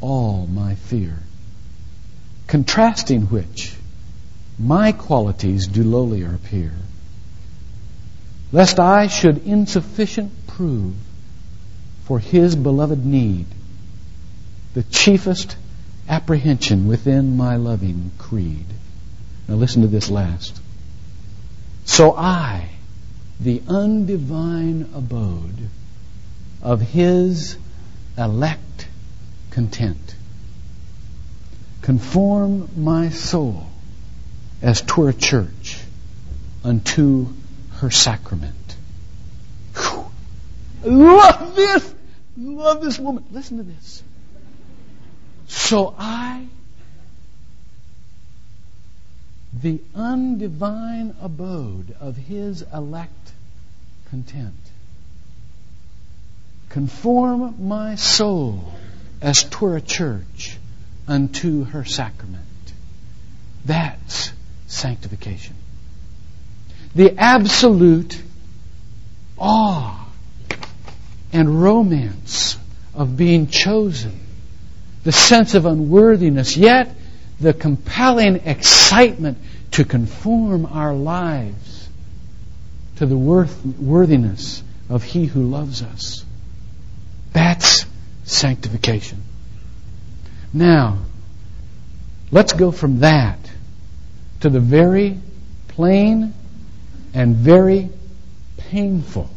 all 0.00 0.46
my 0.46 0.74
fear. 0.74 1.18
Contrasting 2.46 3.22
which, 3.22 3.74
my 4.58 4.92
qualities 4.92 5.66
do 5.66 5.84
lowlier 5.84 6.34
appear, 6.34 6.72
lest 8.52 8.80
I 8.80 9.06
should 9.06 9.46
insufficient 9.46 10.32
prove 10.46 10.94
for 12.04 12.18
His 12.18 12.56
beloved 12.56 13.04
need, 13.04 13.46
the 14.74 14.82
chiefest 14.82 15.56
apprehension 16.08 16.88
within 16.88 17.36
my 17.36 17.56
loving 17.56 18.10
creed. 18.18 18.66
Now 19.46 19.54
listen 19.54 19.82
to 19.82 19.88
this 19.88 20.10
last. 20.10 20.60
So 21.84 22.14
I, 22.16 22.70
the 23.40 23.60
undivine 23.60 24.94
abode 24.94 25.68
of 26.62 26.80
his 26.80 27.56
elect 28.16 28.88
content, 29.50 30.14
conform 31.82 32.68
my 32.76 33.10
soul 33.10 33.66
as 34.60 34.82
twere 34.82 35.10
a 35.10 35.14
church 35.14 35.78
unto 36.64 37.28
her 37.76 37.90
sacrament. 37.90 38.76
Whew. 39.76 40.04
Love 40.84 41.54
this! 41.54 41.94
Love 42.36 42.82
this 42.82 42.98
woman. 42.98 43.24
Listen 43.32 43.56
to 43.58 43.62
this. 43.62 44.02
So 45.48 45.94
I, 45.98 46.46
the 49.52 49.80
undivine 49.94 51.14
abode 51.20 51.96
of 52.00 52.16
his 52.16 52.62
elect 52.72 53.32
content, 54.10 54.54
conform 56.68 57.66
my 57.66 57.94
soul 57.94 58.72
as 59.22 59.42
twere 59.44 59.76
a 59.76 59.80
church 59.80 60.58
unto 61.08 61.64
her 61.64 61.84
sacrament. 61.84 62.44
That's 63.64 64.32
sanctification. 64.66 65.56
The 66.94 67.18
absolute 67.18 68.22
awe 69.38 70.08
and 71.32 71.62
romance 71.62 72.58
of 72.94 73.16
being 73.16 73.48
chosen 73.48 74.27
the 75.08 75.12
sense 75.12 75.54
of 75.54 75.64
unworthiness, 75.64 76.54
yet 76.54 76.94
the 77.40 77.54
compelling 77.54 78.36
excitement 78.44 79.38
to 79.70 79.82
conform 79.82 80.66
our 80.66 80.92
lives 80.92 81.88
to 82.96 83.06
the 83.06 83.16
worth, 83.16 83.64
worthiness 83.64 84.62
of 84.90 85.02
He 85.02 85.24
who 85.24 85.44
loves 85.44 85.80
us. 85.80 86.26
That's 87.32 87.86
sanctification. 88.24 89.22
Now, 90.52 90.98
let's 92.30 92.52
go 92.52 92.70
from 92.70 92.98
that 92.98 93.38
to 94.40 94.50
the 94.50 94.60
very 94.60 95.18
plain 95.68 96.34
and 97.14 97.34
very 97.34 97.88
painful 98.58 99.30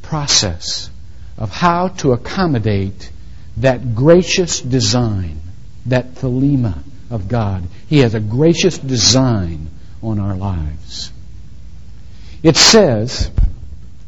process 0.00 0.88
of 1.36 1.50
how 1.50 1.88
to 1.88 2.12
accommodate 2.12 3.12
that 3.60 3.94
gracious 3.94 4.60
design, 4.60 5.40
that 5.86 6.14
thelema 6.14 6.78
of 7.10 7.28
God. 7.28 7.64
He 7.88 7.98
has 8.00 8.14
a 8.14 8.20
gracious 8.20 8.78
design 8.78 9.68
on 10.02 10.18
our 10.18 10.36
lives. 10.36 11.12
It 12.42 12.56
says 12.56 13.30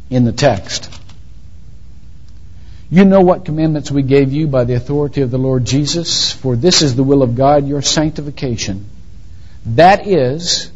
in 0.08 0.24
the 0.24 0.32
text, 0.32 0.90
You 2.90 3.04
know 3.04 3.20
what 3.20 3.44
commandments 3.44 3.90
we 3.90 4.02
gave 4.02 4.32
you 4.32 4.46
by 4.46 4.64
the 4.64 4.74
authority 4.74 5.22
of 5.22 5.30
the 5.30 5.38
Lord 5.38 5.64
Jesus, 5.64 6.32
for 6.32 6.56
this 6.56 6.82
is 6.82 6.94
the 6.94 7.02
will 7.02 7.22
of 7.22 7.36
God, 7.36 7.66
your 7.66 7.82
sanctification. 7.82 8.86
That 9.66 10.06
is, 10.06 10.70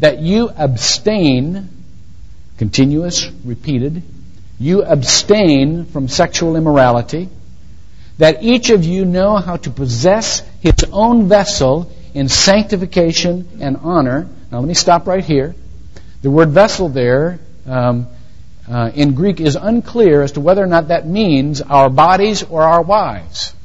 that 0.00 0.20
you 0.20 0.48
abstain, 0.48 1.68
continuous, 2.58 3.28
repeated, 3.44 4.02
you 4.58 4.84
abstain 4.84 5.86
from 5.86 6.08
sexual 6.08 6.56
immorality 6.56 7.28
that 8.22 8.44
each 8.44 8.70
of 8.70 8.84
you 8.84 9.04
know 9.04 9.36
how 9.36 9.56
to 9.56 9.68
possess 9.68 10.44
his 10.60 10.76
own 10.92 11.28
vessel 11.28 11.90
in 12.14 12.28
sanctification 12.28 13.58
and 13.60 13.76
honor. 13.82 14.28
Now, 14.48 14.60
let 14.60 14.68
me 14.68 14.74
stop 14.74 15.08
right 15.08 15.24
here. 15.24 15.56
The 16.22 16.30
word 16.30 16.50
vessel 16.50 16.88
there 16.88 17.40
um, 17.66 18.06
uh, 18.70 18.92
in 18.94 19.16
Greek 19.16 19.40
is 19.40 19.56
unclear 19.56 20.22
as 20.22 20.30
to 20.32 20.40
whether 20.40 20.62
or 20.62 20.68
not 20.68 20.86
that 20.86 21.04
means 21.04 21.62
our 21.62 21.90
bodies 21.90 22.44
or 22.44 22.62
our 22.62 22.80
wives. 22.80 23.56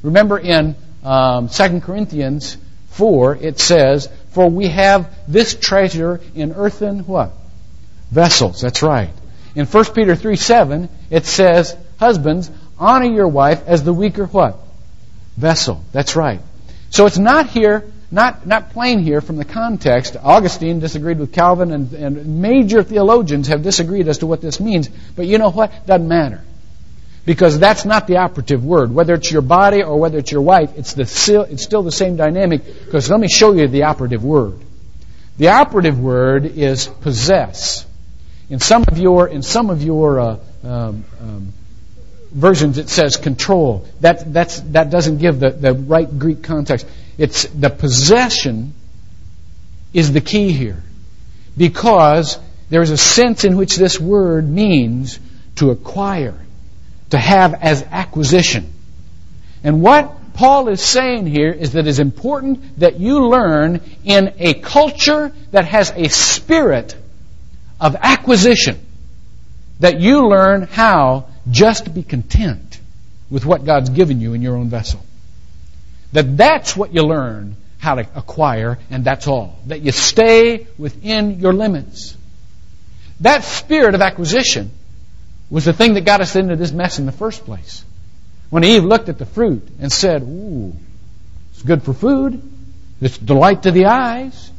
Remember 0.00 0.38
in 0.38 0.76
um, 1.04 1.50
2 1.50 1.80
Corinthians 1.80 2.56
4, 2.92 3.36
it 3.36 3.60
says, 3.60 4.08
For 4.30 4.48
we 4.48 4.68
have 4.68 5.14
this 5.28 5.54
treasure 5.54 6.22
in 6.34 6.54
earthen 6.54 7.00
what? 7.00 7.32
Vessels. 8.10 8.62
That's 8.62 8.82
right. 8.82 9.10
In 9.54 9.66
1 9.66 9.84
Peter 9.92 10.16
3 10.16 10.36
7, 10.36 10.88
it 11.10 11.26
says, 11.26 11.76
Husbands, 11.98 12.50
honor 12.78 13.06
your 13.06 13.28
wife 13.28 13.62
as 13.66 13.84
the 13.84 13.92
weaker 13.92 14.26
what? 14.26 14.58
Vessel. 15.36 15.84
That's 15.92 16.16
right. 16.16 16.40
So 16.90 17.06
it's 17.06 17.18
not 17.18 17.48
here, 17.48 17.92
not, 18.10 18.46
not 18.46 18.70
plain 18.70 19.00
here 19.00 19.20
from 19.20 19.36
the 19.36 19.44
context. 19.44 20.16
Augustine 20.22 20.80
disagreed 20.80 21.18
with 21.18 21.32
Calvin, 21.32 21.72
and, 21.72 21.92
and 21.92 22.40
major 22.40 22.82
theologians 22.82 23.48
have 23.48 23.62
disagreed 23.62 24.08
as 24.08 24.18
to 24.18 24.26
what 24.26 24.40
this 24.40 24.60
means. 24.60 24.88
But 24.88 25.26
you 25.26 25.38
know 25.38 25.50
what? 25.50 25.86
Doesn't 25.86 26.08
matter. 26.08 26.42
Because 27.24 27.58
that's 27.58 27.84
not 27.84 28.06
the 28.06 28.18
operative 28.18 28.64
word. 28.64 28.94
Whether 28.94 29.14
it's 29.14 29.30
your 29.30 29.42
body 29.42 29.82
or 29.82 29.98
whether 29.98 30.18
it's 30.18 30.30
your 30.30 30.42
wife, 30.42 30.70
it's, 30.76 30.94
the, 30.94 31.02
it's 31.50 31.62
still 31.62 31.82
the 31.82 31.92
same 31.92 32.16
dynamic. 32.16 32.64
Because 32.84 33.10
let 33.10 33.18
me 33.18 33.28
show 33.28 33.52
you 33.52 33.66
the 33.66 33.82
operative 33.82 34.24
word. 34.24 34.60
The 35.36 35.48
operative 35.48 35.98
word 35.98 36.46
is 36.46 36.86
possess. 36.86 37.84
In 38.48 38.60
some 38.60 38.84
of 38.86 38.96
your, 38.96 39.26
in 39.26 39.42
some 39.42 39.70
of 39.70 39.82
your 39.82 40.20
uh, 40.20 40.38
um, 40.62 41.04
um, 41.20 41.52
versions 42.36 42.76
it 42.78 42.88
says 42.88 43.16
control. 43.16 43.86
That, 44.00 44.32
that's, 44.32 44.60
that 44.60 44.90
doesn't 44.90 45.18
give 45.18 45.40
the, 45.40 45.50
the 45.50 45.72
right 45.72 46.18
Greek 46.18 46.42
context. 46.42 46.86
It's 47.16 47.46
the 47.46 47.70
possession 47.70 48.74
is 49.94 50.12
the 50.12 50.20
key 50.20 50.52
here. 50.52 50.82
Because 51.56 52.38
there 52.68 52.82
is 52.82 52.90
a 52.90 52.98
sense 52.98 53.44
in 53.44 53.56
which 53.56 53.76
this 53.76 53.98
word 53.98 54.48
means 54.48 55.18
to 55.56 55.70
acquire, 55.70 56.38
to 57.10 57.18
have 57.18 57.54
as 57.54 57.82
acquisition. 57.82 58.70
And 59.64 59.80
what 59.80 60.34
Paul 60.34 60.68
is 60.68 60.82
saying 60.82 61.26
here 61.26 61.50
is 61.50 61.72
that 61.72 61.86
it's 61.86 61.98
important 61.98 62.80
that 62.80 63.00
you 63.00 63.28
learn 63.28 63.80
in 64.04 64.34
a 64.38 64.52
culture 64.52 65.32
that 65.52 65.64
has 65.64 65.90
a 65.96 66.08
spirit 66.08 66.94
of 67.80 67.96
acquisition, 67.96 68.78
that 69.80 69.98
you 70.00 70.28
learn 70.28 70.62
how 70.62 71.28
just 71.50 71.94
be 71.94 72.02
content 72.02 72.80
with 73.30 73.44
what 73.44 73.64
God's 73.64 73.90
given 73.90 74.20
you 74.20 74.34
in 74.34 74.42
your 74.42 74.56
own 74.56 74.68
vessel. 74.68 75.00
That 76.12 76.36
that's 76.36 76.76
what 76.76 76.94
you 76.94 77.02
learn 77.02 77.56
how 77.78 77.96
to 77.96 78.06
acquire, 78.14 78.78
and 78.90 79.04
that's 79.04 79.26
all. 79.26 79.58
That 79.66 79.82
you 79.82 79.92
stay 79.92 80.66
within 80.78 81.40
your 81.40 81.52
limits. 81.52 82.16
That 83.20 83.44
spirit 83.44 83.94
of 83.94 84.02
acquisition 84.02 84.70
was 85.50 85.64
the 85.64 85.72
thing 85.72 85.94
that 85.94 86.04
got 86.04 86.20
us 86.20 86.36
into 86.36 86.56
this 86.56 86.72
mess 86.72 86.98
in 86.98 87.06
the 87.06 87.12
first 87.12 87.44
place. 87.44 87.84
When 88.50 88.64
Eve 88.64 88.84
looked 88.84 89.08
at 89.08 89.18
the 89.18 89.26
fruit 89.26 89.66
and 89.80 89.92
said, 89.92 90.22
Ooh, 90.22 90.74
it's 91.52 91.62
good 91.62 91.82
for 91.82 91.92
food, 91.92 92.42
it's 93.00 93.18
delight 93.18 93.62
to 93.64 93.70
the 93.70 93.86
eyes, 93.86 94.50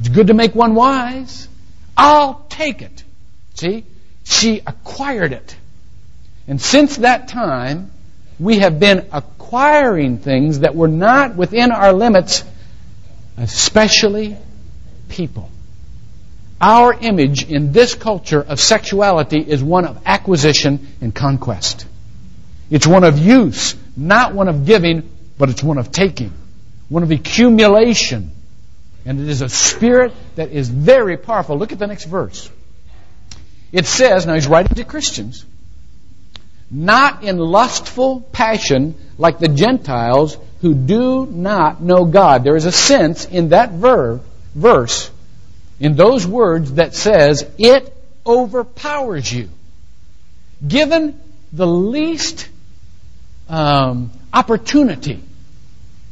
it's 0.00 0.08
good 0.08 0.28
to 0.28 0.34
make 0.34 0.54
one 0.54 0.74
wise, 0.74 1.48
I'll 1.96 2.46
take 2.48 2.82
it. 2.82 3.04
See? 3.54 3.84
She 4.24 4.60
acquired 4.66 5.32
it. 5.32 5.56
And 6.48 6.60
since 6.60 6.96
that 6.96 7.28
time, 7.28 7.90
we 8.40 8.60
have 8.60 8.80
been 8.80 9.06
acquiring 9.12 10.18
things 10.18 10.60
that 10.60 10.74
were 10.74 10.88
not 10.88 11.36
within 11.36 11.70
our 11.70 11.92
limits, 11.92 12.42
especially 13.36 14.36
people. 15.08 15.50
Our 16.60 16.92
image 16.94 17.48
in 17.48 17.72
this 17.72 17.94
culture 17.94 18.40
of 18.40 18.58
sexuality 18.58 19.38
is 19.38 19.62
one 19.62 19.84
of 19.84 20.00
acquisition 20.06 20.88
and 21.00 21.14
conquest. 21.14 21.86
It's 22.70 22.86
one 22.86 23.04
of 23.04 23.18
use, 23.18 23.76
not 23.96 24.34
one 24.34 24.48
of 24.48 24.66
giving, 24.66 25.08
but 25.38 25.50
it's 25.50 25.62
one 25.62 25.78
of 25.78 25.92
taking, 25.92 26.32
one 26.88 27.02
of 27.02 27.10
accumulation. 27.10 28.32
And 29.04 29.20
it 29.20 29.28
is 29.28 29.42
a 29.42 29.48
spirit 29.48 30.12
that 30.36 30.50
is 30.50 30.68
very 30.68 31.16
powerful. 31.16 31.56
Look 31.56 31.72
at 31.72 31.78
the 31.78 31.86
next 31.86 32.04
verse. 32.04 32.50
It 33.70 33.86
says, 33.86 34.26
now 34.26 34.34
he's 34.34 34.46
writing 34.46 34.74
to 34.76 34.84
Christians, 34.84 35.44
not 36.70 37.24
in 37.24 37.38
lustful 37.38 38.20
passion 38.20 38.94
like 39.16 39.38
the 39.38 39.48
Gentiles 39.48 40.36
who 40.60 40.74
do 40.74 41.26
not 41.26 41.80
know 41.80 42.04
God. 42.04 42.44
There 42.44 42.56
is 42.56 42.66
a 42.66 42.72
sense 42.72 43.24
in 43.24 43.50
that 43.50 43.72
verb, 43.72 44.22
verse, 44.54 45.10
in 45.80 45.94
those 45.96 46.26
words 46.26 46.74
that 46.74 46.94
says, 46.94 47.48
it 47.58 47.94
overpowers 48.26 49.32
you. 49.32 49.48
Given 50.66 51.18
the 51.52 51.66
least 51.66 52.48
um, 53.48 54.10
opportunity, 54.32 55.22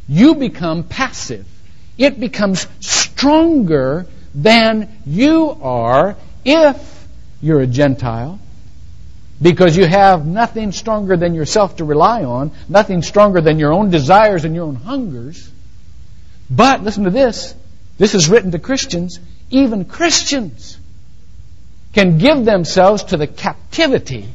you 0.08 0.36
become 0.36 0.84
passive. 0.84 1.46
It 1.98 2.20
becomes 2.20 2.66
stronger 2.80 4.06
than 4.34 4.96
you 5.04 5.50
are 5.60 6.16
if 6.44 7.08
you're 7.42 7.60
a 7.60 7.66
Gentile 7.66 8.38
because 9.40 9.76
you 9.76 9.84
have 9.84 10.26
nothing 10.26 10.72
stronger 10.72 11.16
than 11.16 11.34
yourself 11.34 11.76
to 11.76 11.84
rely 11.84 12.24
on, 12.24 12.52
nothing 12.68 13.02
stronger 13.02 13.40
than 13.40 13.58
your 13.58 13.72
own 13.72 13.90
desires 13.90 14.44
and 14.44 14.54
your 14.54 14.64
own 14.64 14.76
hungers. 14.76 15.50
But 16.48 16.82
listen 16.82 17.04
to 17.04 17.10
this. 17.10 17.54
This 17.98 18.14
is 18.14 18.28
written 18.28 18.52
to 18.52 18.58
Christians. 18.58 19.18
Even 19.50 19.84
Christians 19.84 20.78
can 21.92 22.18
give 22.18 22.44
themselves 22.44 23.04
to 23.04 23.16
the 23.16 23.26
captivity 23.26 24.26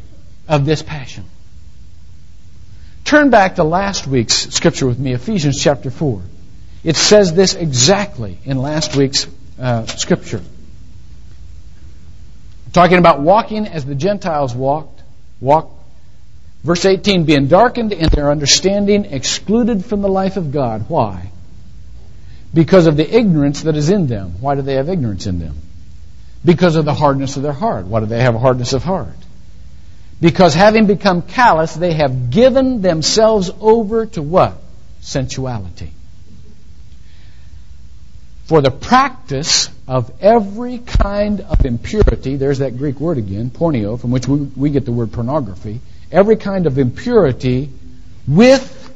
of 0.48 0.65
this 0.65 0.81
passion. 0.81 1.25
Turn 3.05 3.29
back 3.29 3.55
to 3.55 3.63
last 3.63 4.08
week's 4.08 4.34
scripture 4.53 4.88
with 4.88 5.00
me, 5.00 5.13
Ephesians 5.13 5.62
chapter 5.62 5.91
4. 5.91 6.22
It 6.84 6.96
says 6.96 7.34
this 7.34 7.55
exactly 7.55 8.38
in 8.46 8.58
last 8.58 8.96
week's 8.96 9.27
uh, 9.60 9.86
scripture. 9.86 10.41
Talking 12.74 12.98
about 12.98 13.20
walking 13.20 13.67
as 13.67 13.86
the 13.86 13.96
Gentiles 13.96 14.55
walked. 14.55 14.90
Walk. 15.41 15.69
Verse 16.63 16.86
18, 16.86 17.25
being 17.25 17.48
darkened 17.48 17.91
in 17.91 18.07
their 18.10 18.29
understanding, 18.29 19.05
excluded 19.05 19.83
from 19.83 20.01
the 20.01 20.07
life 20.07 20.38
of 20.38 20.51
God. 20.51 20.86
Why? 20.88 21.31
Because 22.53 22.86
of 22.86 22.95
the 22.95 23.17
ignorance 23.17 23.63
that 23.63 23.75
is 23.75 23.89
in 23.89 24.07
them. 24.07 24.36
Why 24.39 24.55
do 24.55 24.62
they 24.62 24.75
have 24.75 24.88
ignorance 24.88 25.25
in 25.25 25.39
them? 25.39 25.55
Because 26.45 26.75
of 26.75 26.86
the 26.86 26.93
hardness 26.93 27.36
of 27.38 27.43
their 27.43 27.51
heart. 27.51 27.86
Why 27.86 28.00
do 28.00 28.05
they 28.05 28.21
have 28.21 28.36
a 28.36 28.39
hardness 28.39 28.74
of 28.74 28.83
heart? 28.83 29.15
Because 30.19 30.53
having 30.53 30.86
become 30.86 31.24
callous, 31.24 31.74
they 31.74 31.93
have 31.93 32.29
given 32.29 32.81
themselves 32.81 33.50
over 33.60 34.05
to 34.07 34.21
what? 34.21 34.62
Sensuality. 35.01 35.91
For 38.51 38.62
the 38.62 38.70
practice 38.70 39.70
of 39.88 40.12
every 40.20 40.79
kind 40.79 41.39
of 41.39 41.65
impurity, 41.65 42.36
there's 42.36 42.60
that 42.60 42.77
Greek 42.77 43.00
word 43.00 43.17
again, 43.17 43.50
porneo, 43.50 43.98
from 43.98 44.12
which 44.12 44.27
we, 44.27 44.39
we 44.39 44.70
get 44.72 44.84
the 44.84 44.91
word 44.91 45.13
pornography, 45.13 45.79
every 46.12 46.36
kind 46.36 46.67
of 46.67 46.77
impurity 46.77 47.70
with 48.27 48.93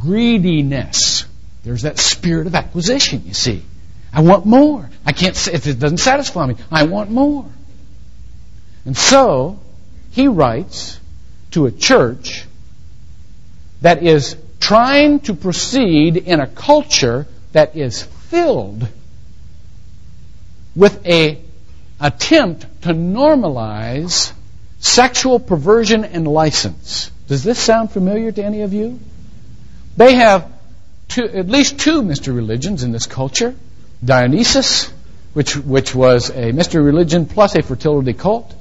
greediness. 0.00 1.26
There's 1.64 1.82
that 1.82 1.98
spirit 1.98 2.46
of 2.46 2.54
acquisition, 2.54 3.24
you 3.26 3.34
see. 3.34 3.62
I 4.10 4.22
want 4.22 4.46
more. 4.46 4.88
I 5.04 5.12
can't, 5.12 5.36
if 5.48 5.66
it 5.66 5.78
doesn't 5.78 5.98
satisfy 5.98 6.46
me, 6.46 6.56
I 6.72 6.84
want 6.84 7.10
more. 7.10 7.44
And 8.86 8.96
so, 8.96 9.60
he 10.12 10.28
writes 10.28 10.98
to 11.50 11.66
a 11.66 11.70
church 11.70 12.46
that 13.82 14.02
is 14.02 14.34
trying 14.60 15.20
to 15.20 15.34
proceed 15.34 16.16
in 16.16 16.40
a 16.40 16.46
culture 16.46 17.26
that 17.52 17.76
is 17.76 18.08
filled 18.28 18.86
with 20.76 21.04
a 21.06 21.40
attempt 22.00 22.82
to 22.82 22.90
normalize 22.90 24.32
sexual 24.80 25.40
perversion 25.40 26.04
and 26.04 26.26
license. 26.26 27.10
Does 27.26 27.42
this 27.42 27.58
sound 27.58 27.90
familiar 27.90 28.30
to 28.30 28.44
any 28.44 28.62
of 28.62 28.72
you? 28.72 29.00
They 29.96 30.14
have 30.14 30.50
two, 31.08 31.24
at 31.24 31.48
least 31.48 31.80
two 31.80 32.02
mystery 32.02 32.34
religions 32.34 32.84
in 32.84 32.92
this 32.92 33.06
culture. 33.06 33.54
Dionysus, 34.04 34.92
which, 35.32 35.56
which 35.56 35.94
was 35.94 36.30
a 36.30 36.52
mystery 36.52 36.82
religion 36.82 37.26
plus 37.26 37.56
a 37.56 37.62
fertility 37.62 38.12
cult, 38.12 38.54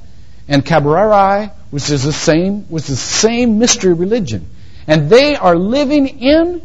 and 0.47 0.65
Cabiri, 0.65 1.51
which 1.69 1.89
is 1.91 2.03
the 2.03 2.13
same, 2.13 2.67
was 2.69 2.87
the 2.87 2.95
same 2.95 3.59
mystery 3.59 3.93
religion. 3.93 4.47
And 4.87 5.09
they 5.09 5.35
are 5.35 5.55
living 5.55 6.07
in 6.07 6.61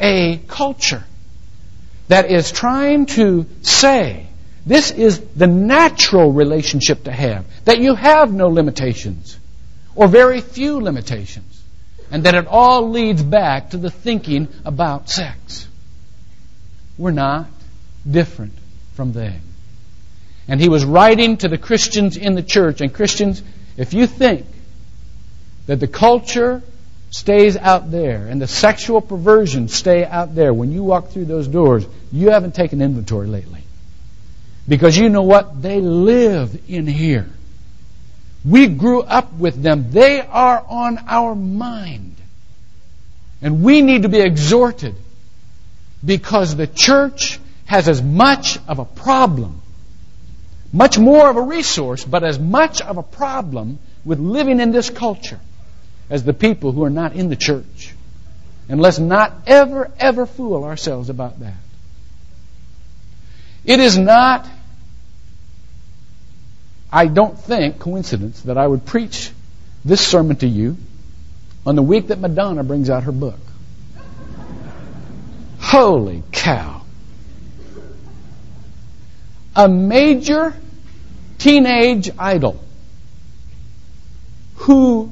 a 0.00 0.38
culture 0.48 1.04
that 2.08 2.30
is 2.30 2.50
trying 2.50 3.06
to 3.06 3.46
say 3.62 4.26
this 4.66 4.90
is 4.90 5.20
the 5.20 5.46
natural 5.46 6.32
relationship 6.32 7.04
to 7.04 7.12
have, 7.12 7.46
that 7.64 7.78
you 7.78 7.94
have 7.94 8.32
no 8.32 8.48
limitations, 8.48 9.38
or 9.94 10.08
very 10.08 10.40
few 10.40 10.80
limitations, 10.80 11.62
and 12.10 12.24
that 12.24 12.34
it 12.34 12.46
all 12.46 12.90
leads 12.90 13.22
back 13.22 13.70
to 13.70 13.78
the 13.78 13.90
thinking 13.90 14.48
about 14.64 15.08
sex. 15.08 15.66
We're 16.98 17.12
not 17.12 17.46
different 18.08 18.54
from 18.94 19.12
them. 19.12 19.40
And 20.48 20.60
he 20.60 20.68
was 20.68 20.84
writing 20.84 21.36
to 21.38 21.48
the 21.48 21.58
Christians 21.58 22.16
in 22.16 22.34
the 22.34 22.42
church. 22.42 22.80
And 22.80 22.92
Christians, 22.92 23.42
if 23.76 23.92
you 23.92 24.06
think 24.06 24.46
that 25.66 25.78
the 25.78 25.86
culture 25.86 26.62
stays 27.10 27.56
out 27.56 27.90
there 27.90 28.26
and 28.26 28.40
the 28.40 28.46
sexual 28.46 29.00
perversion 29.00 29.68
stay 29.68 30.04
out 30.04 30.34
there 30.34 30.52
when 30.52 30.72
you 30.72 30.82
walk 30.82 31.10
through 31.10 31.26
those 31.26 31.46
doors, 31.48 31.86
you 32.12 32.30
haven't 32.30 32.54
taken 32.54 32.80
inventory 32.80 33.26
lately. 33.26 33.62
Because 34.66 34.96
you 34.96 35.08
know 35.08 35.22
what? 35.22 35.62
They 35.62 35.80
live 35.80 36.58
in 36.68 36.86
here. 36.86 37.28
We 38.44 38.68
grew 38.68 39.02
up 39.02 39.32
with 39.32 39.60
them. 39.62 39.90
They 39.90 40.20
are 40.20 40.64
on 40.68 40.98
our 41.06 41.34
mind. 41.34 42.16
And 43.40 43.62
we 43.62 43.82
need 43.82 44.02
to 44.02 44.08
be 44.08 44.20
exhorted 44.20 44.94
because 46.04 46.54
the 46.54 46.66
church 46.66 47.38
has 47.66 47.88
as 47.88 48.02
much 48.02 48.58
of 48.68 48.78
a 48.78 48.84
problem 48.84 49.62
much 50.72 50.98
more 50.98 51.30
of 51.30 51.36
a 51.36 51.42
resource, 51.42 52.04
but 52.04 52.24
as 52.24 52.38
much 52.38 52.80
of 52.80 52.98
a 52.98 53.02
problem 53.02 53.78
with 54.04 54.18
living 54.18 54.60
in 54.60 54.72
this 54.72 54.90
culture 54.90 55.40
as 56.10 56.24
the 56.24 56.34
people 56.34 56.72
who 56.72 56.84
are 56.84 56.90
not 56.90 57.14
in 57.14 57.28
the 57.28 57.36
church. 57.36 57.94
And 58.68 58.80
let's 58.80 58.98
not 58.98 59.32
ever, 59.46 59.90
ever 59.98 60.26
fool 60.26 60.64
ourselves 60.64 61.08
about 61.08 61.40
that. 61.40 61.54
It 63.68 63.80
is 63.80 63.98
not, 63.98 64.48
I 66.90 67.06
don't 67.06 67.38
think, 67.38 67.78
coincidence 67.78 68.40
that 68.42 68.58
I 68.58 68.66
would 68.66 68.86
preach 68.86 69.30
this 69.84 70.04
sermon 70.04 70.36
to 70.36 70.48
you 70.48 70.76
on 71.66 71.76
the 71.76 71.82
week 71.82 72.08
that 72.08 72.18
Madonna 72.18 72.64
brings 72.64 72.88
out 72.88 73.04
her 73.04 73.12
book. 73.12 73.38
Holy 75.60 76.22
cow 76.32 76.78
a 79.58 79.68
major 79.68 80.54
teenage 81.38 82.10
idol 82.16 82.62
who 84.54 85.10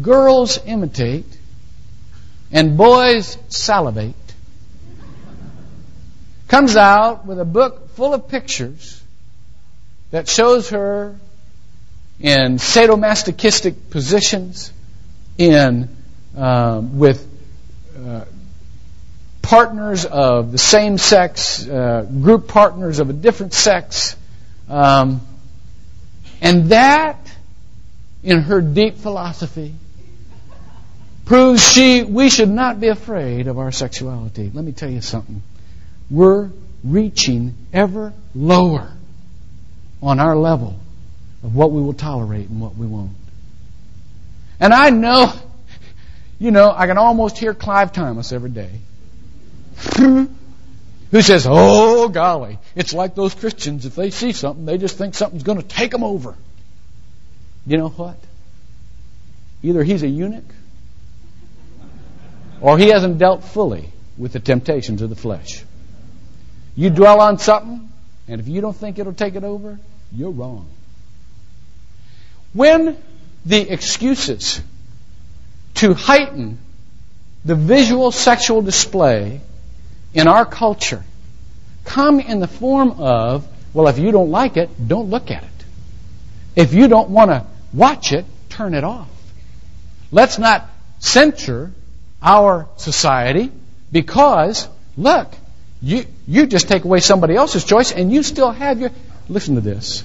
girls 0.00 0.58
imitate 0.64 1.26
and 2.52 2.76
boys 2.78 3.36
salivate 3.48 4.14
comes 6.48 6.76
out 6.76 7.26
with 7.26 7.38
a 7.38 7.44
book 7.44 7.90
full 7.90 8.14
of 8.14 8.28
pictures 8.28 9.02
that 10.10 10.28
shows 10.28 10.70
her 10.70 11.14
in 12.18 12.56
sadomasochistic 12.56 13.90
positions 13.90 14.72
in 15.36 15.88
um, 16.36 16.98
with 16.98 17.26
uh, 17.96 18.24
partners 19.42 20.04
of 20.04 20.52
the 20.52 20.58
same 20.58 20.98
sex, 20.98 21.66
uh, 21.66 22.02
group 22.02 22.48
partners 22.48 22.98
of 22.98 23.10
a 23.10 23.12
different 23.12 23.52
sex. 23.52 24.16
Um, 24.68 25.20
and 26.40 26.70
that, 26.70 27.18
in 28.22 28.42
her 28.42 28.60
deep 28.60 28.96
philosophy, 28.96 29.74
proves 31.24 31.62
she 31.72 32.04
we 32.04 32.30
should 32.30 32.48
not 32.48 32.80
be 32.80 32.88
afraid 32.88 33.48
of 33.48 33.58
our 33.58 33.70
sexuality. 33.70 34.50
Let 34.52 34.64
me 34.64 34.72
tell 34.72 34.90
you 34.90 35.02
something. 35.02 35.42
We're 36.10 36.50
reaching 36.82 37.54
ever 37.72 38.12
lower 38.34 38.92
on 40.02 40.20
our 40.20 40.36
level 40.36 40.78
of 41.42 41.54
what 41.54 41.72
we 41.72 41.82
will 41.82 41.94
tolerate 41.94 42.48
and 42.48 42.60
what 42.60 42.76
we 42.76 42.86
won't. 42.86 43.12
And 44.60 44.72
I 44.72 44.90
know, 44.90 45.32
you 46.38 46.50
know, 46.50 46.72
I 46.74 46.86
can 46.86 46.98
almost 46.98 47.38
hear 47.38 47.54
Clive 47.54 47.92
Thomas 47.92 48.32
every 48.32 48.50
day 48.50 48.70
who 49.96 51.22
says, 51.22 51.46
Oh, 51.48 52.08
golly, 52.08 52.58
it's 52.74 52.92
like 52.92 53.14
those 53.14 53.34
Christians. 53.34 53.86
If 53.86 53.94
they 53.94 54.10
see 54.10 54.32
something, 54.32 54.64
they 54.64 54.78
just 54.78 54.98
think 54.98 55.14
something's 55.14 55.44
going 55.44 55.60
to 55.60 55.66
take 55.66 55.90
them 55.90 56.02
over. 56.02 56.34
You 57.66 57.78
know 57.78 57.88
what? 57.88 58.16
Either 59.62 59.82
he's 59.82 60.02
a 60.02 60.08
eunuch 60.08 60.44
or 62.60 62.78
he 62.78 62.88
hasn't 62.88 63.18
dealt 63.18 63.44
fully 63.44 63.90
with 64.16 64.32
the 64.32 64.40
temptations 64.40 65.02
of 65.02 65.10
the 65.10 65.16
flesh. 65.16 65.64
You 66.78 66.90
dwell 66.90 67.20
on 67.20 67.40
something, 67.40 67.90
and 68.28 68.40
if 68.40 68.46
you 68.46 68.60
don't 68.60 68.76
think 68.76 69.00
it'll 69.00 69.12
take 69.12 69.34
it 69.34 69.42
over, 69.42 69.80
you're 70.12 70.30
wrong. 70.30 70.68
When 72.52 72.96
the 73.44 73.68
excuses 73.68 74.62
to 75.74 75.94
heighten 75.94 76.60
the 77.44 77.56
visual 77.56 78.12
sexual 78.12 78.62
display 78.62 79.40
in 80.14 80.28
our 80.28 80.46
culture 80.46 81.02
come 81.84 82.20
in 82.20 82.38
the 82.38 82.46
form 82.46 82.92
of, 83.00 83.44
well, 83.74 83.88
if 83.88 83.98
you 83.98 84.12
don't 84.12 84.30
like 84.30 84.56
it, 84.56 84.70
don't 84.86 85.10
look 85.10 85.32
at 85.32 85.42
it. 85.42 85.64
If 86.54 86.74
you 86.74 86.86
don't 86.86 87.10
want 87.10 87.32
to 87.32 87.44
watch 87.72 88.12
it, 88.12 88.24
turn 88.50 88.74
it 88.74 88.84
off. 88.84 89.08
Let's 90.12 90.38
not 90.38 90.70
censure 91.00 91.72
our 92.22 92.68
society 92.76 93.50
because, 93.90 94.68
look, 94.96 95.34
you, 95.82 96.04
you 96.28 96.46
just 96.46 96.68
take 96.68 96.84
away 96.84 97.00
somebody 97.00 97.34
else's 97.34 97.64
choice 97.64 97.90
and 97.90 98.12
you 98.12 98.22
still 98.22 98.52
have 98.52 98.80
your. 98.80 98.90
Listen 99.28 99.56
to 99.56 99.60
this. 99.60 100.04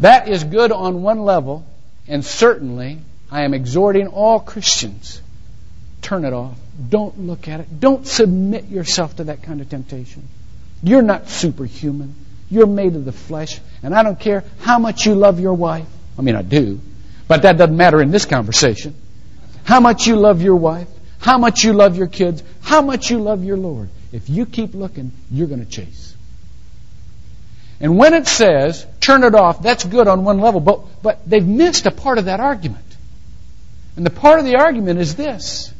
That 0.00 0.28
is 0.28 0.42
good 0.42 0.72
on 0.72 1.02
one 1.02 1.20
level, 1.20 1.64
and 2.08 2.24
certainly 2.24 2.98
I 3.30 3.42
am 3.42 3.54
exhorting 3.54 4.08
all 4.08 4.40
Christians 4.40 5.20
turn 6.02 6.24
it 6.24 6.32
off. 6.32 6.56
Don't 6.88 7.20
look 7.20 7.48
at 7.48 7.60
it. 7.60 7.80
Don't 7.80 8.06
submit 8.06 8.68
yourself 8.68 9.16
to 9.16 9.24
that 9.24 9.42
kind 9.42 9.60
of 9.60 9.68
temptation. 9.68 10.26
You're 10.82 11.02
not 11.02 11.28
superhuman. 11.28 12.14
You're 12.50 12.66
made 12.66 12.96
of 12.96 13.04
the 13.04 13.12
flesh, 13.12 13.60
and 13.82 13.94
I 13.94 14.02
don't 14.02 14.18
care 14.18 14.44
how 14.60 14.78
much 14.78 15.06
you 15.06 15.14
love 15.14 15.38
your 15.38 15.54
wife. 15.54 15.86
I 16.18 16.22
mean, 16.22 16.34
I 16.34 16.42
do, 16.42 16.80
but 17.28 17.42
that 17.42 17.58
doesn't 17.58 17.76
matter 17.76 18.02
in 18.02 18.10
this 18.10 18.24
conversation. 18.24 18.94
How 19.64 19.78
much 19.78 20.06
you 20.06 20.16
love 20.16 20.42
your 20.42 20.56
wife, 20.56 20.88
how 21.20 21.38
much 21.38 21.62
you 21.62 21.72
love 21.74 21.96
your 21.96 22.08
kids, 22.08 22.42
how 22.62 22.82
much 22.82 23.10
you 23.10 23.20
love 23.20 23.44
your 23.44 23.56
Lord. 23.56 23.88
If 24.12 24.28
you 24.28 24.46
keep 24.46 24.74
looking, 24.74 25.12
you're 25.30 25.46
going 25.46 25.64
to 25.64 25.70
chase. 25.70 26.14
And 27.80 27.96
when 27.96 28.12
it 28.12 28.26
says, 28.26 28.86
turn 29.00 29.24
it 29.24 29.34
off, 29.34 29.62
that's 29.62 29.84
good 29.84 30.06
on 30.06 30.24
one 30.24 30.40
level, 30.40 30.60
but, 30.60 31.02
but 31.02 31.28
they've 31.28 31.46
missed 31.46 31.86
a 31.86 31.90
part 31.90 32.18
of 32.18 32.26
that 32.26 32.40
argument. 32.40 32.84
And 33.96 34.04
the 34.04 34.10
part 34.10 34.38
of 34.38 34.44
the 34.44 34.56
argument 34.56 35.00
is 35.00 35.16
this 35.16 35.72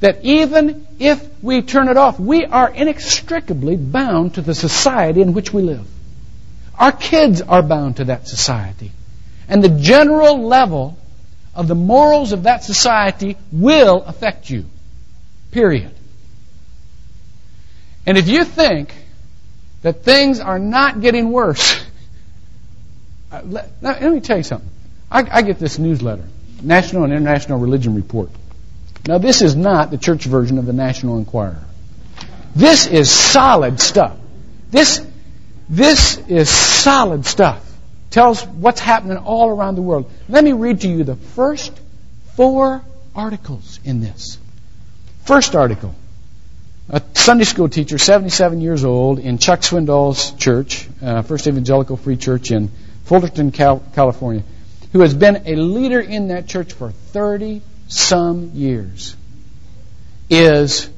that 0.00 0.22
even 0.24 0.86
if 0.98 1.26
we 1.42 1.62
turn 1.62 1.88
it 1.88 1.96
off, 1.96 2.20
we 2.20 2.44
are 2.44 2.68
inextricably 2.68 3.76
bound 3.76 4.34
to 4.34 4.42
the 4.42 4.54
society 4.54 5.22
in 5.22 5.32
which 5.32 5.54
we 5.54 5.62
live. 5.62 5.86
Our 6.78 6.92
kids 6.92 7.40
are 7.40 7.62
bound 7.62 7.96
to 7.96 8.04
that 8.04 8.28
society. 8.28 8.92
And 9.48 9.64
the 9.64 9.70
general 9.70 10.42
level 10.46 10.98
of 11.54 11.66
the 11.66 11.74
morals 11.74 12.32
of 12.32 12.42
that 12.42 12.62
society 12.62 13.38
will 13.50 14.02
affect 14.02 14.50
you. 14.50 14.66
Period. 15.50 15.94
And 18.06 18.16
if 18.16 18.28
you 18.28 18.44
think 18.44 18.94
that 19.82 20.04
things 20.04 20.40
are 20.40 20.58
not 20.58 21.00
getting 21.00 21.30
worse, 21.32 21.84
uh, 23.32 23.42
let, 23.44 23.70
let, 23.82 24.02
me 24.02 24.20
tell 24.20 24.36
you 24.36 24.44
something. 24.44 24.70
I, 25.10 25.26
I 25.30 25.42
get 25.42 25.58
this 25.58 25.78
newsletter, 25.78 26.24
National 26.62 27.04
and 27.04 27.12
International 27.12 27.58
Religion 27.58 27.94
Report. 27.94 28.30
Now, 29.06 29.18
this 29.18 29.42
is 29.42 29.54
not 29.54 29.90
the 29.90 29.98
church 29.98 30.24
version 30.24 30.58
of 30.58 30.66
the 30.66 30.72
National 30.72 31.18
Enquirer. 31.18 31.62
This 32.54 32.86
is 32.86 33.10
solid 33.10 33.80
stuff. 33.80 34.16
This, 34.70 35.06
this 35.68 36.16
is 36.28 36.48
solid 36.48 37.26
stuff. 37.26 37.62
Tells 38.10 38.44
what's 38.44 38.80
happening 38.80 39.18
all 39.18 39.50
around 39.50 39.74
the 39.74 39.82
world. 39.82 40.10
Let 40.28 40.42
me 40.42 40.52
read 40.52 40.80
to 40.80 40.88
you 40.88 41.04
the 41.04 41.16
first 41.16 41.78
four 42.34 42.82
articles 43.14 43.78
in 43.84 44.00
this. 44.00 44.38
First 45.24 45.54
article. 45.54 45.94
A 46.88 47.02
Sunday 47.14 47.42
school 47.42 47.68
teacher, 47.68 47.98
77 47.98 48.60
years 48.60 48.84
old, 48.84 49.18
in 49.18 49.38
Chuck 49.38 49.60
Swindoll's 49.60 50.30
church, 50.32 50.88
uh, 51.02 51.22
First 51.22 51.48
Evangelical 51.48 51.96
Free 51.96 52.16
Church 52.16 52.52
in 52.52 52.70
Fullerton, 53.04 53.50
Cal- 53.50 53.82
California, 53.96 54.44
who 54.92 55.00
has 55.00 55.12
been 55.12 55.42
a 55.46 55.56
leader 55.56 55.98
in 55.98 56.28
that 56.28 56.46
church 56.46 56.72
for 56.74 56.92
30 56.92 57.60
some 57.88 58.52
years, 58.54 59.16
is 60.30 60.88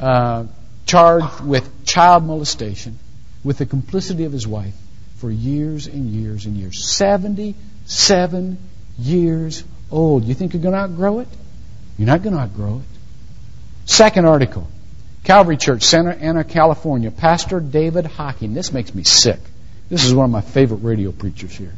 uh, 0.00 0.46
charged 0.86 1.40
with 1.42 1.84
child 1.84 2.24
molestation 2.24 2.98
with 3.44 3.58
the 3.58 3.66
complicity 3.66 4.24
of 4.24 4.32
his 4.32 4.46
wife 4.46 4.74
for 5.16 5.30
years 5.30 5.86
and 5.86 6.06
years 6.06 6.46
and 6.46 6.56
years. 6.56 6.88
77 6.88 8.56
years 8.98 9.62
old. 9.90 10.24
You 10.24 10.32
think 10.32 10.54
you're 10.54 10.62
going 10.62 10.74
to 10.74 10.80
outgrow 10.80 11.18
it? 11.20 11.28
You're 11.98 12.06
not 12.06 12.22
going 12.22 12.34
to 12.34 12.40
outgrow 12.40 12.78
it. 12.78 12.98
Second 13.84 14.24
article 14.24 14.66
Calvary 15.24 15.56
Church, 15.56 15.82
Santa 15.82 16.14
Ana, 16.14 16.44
California. 16.44 17.10
Pastor 17.10 17.60
David 17.60 18.06
Hocking. 18.06 18.54
This 18.54 18.72
makes 18.72 18.94
me 18.94 19.02
sick. 19.04 19.40
This 19.88 20.04
is 20.04 20.14
one 20.14 20.26
of 20.26 20.30
my 20.30 20.40
favorite 20.40 20.78
radio 20.78 21.12
preachers 21.12 21.52
here. 21.52 21.72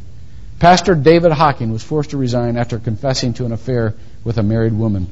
Pastor 0.59 0.95
David 0.95 1.33
Hocking 1.33 1.73
was 1.73 1.83
forced 1.83 2.11
to 2.11 2.17
resign 2.17 2.57
after 2.57 2.79
confessing 2.79 3.35
to 3.35 3.45
an 3.45 3.53
affair 3.53 3.95
with 4.25 4.39
a 4.39 4.43
married 4.43 4.73
woman 4.73 5.07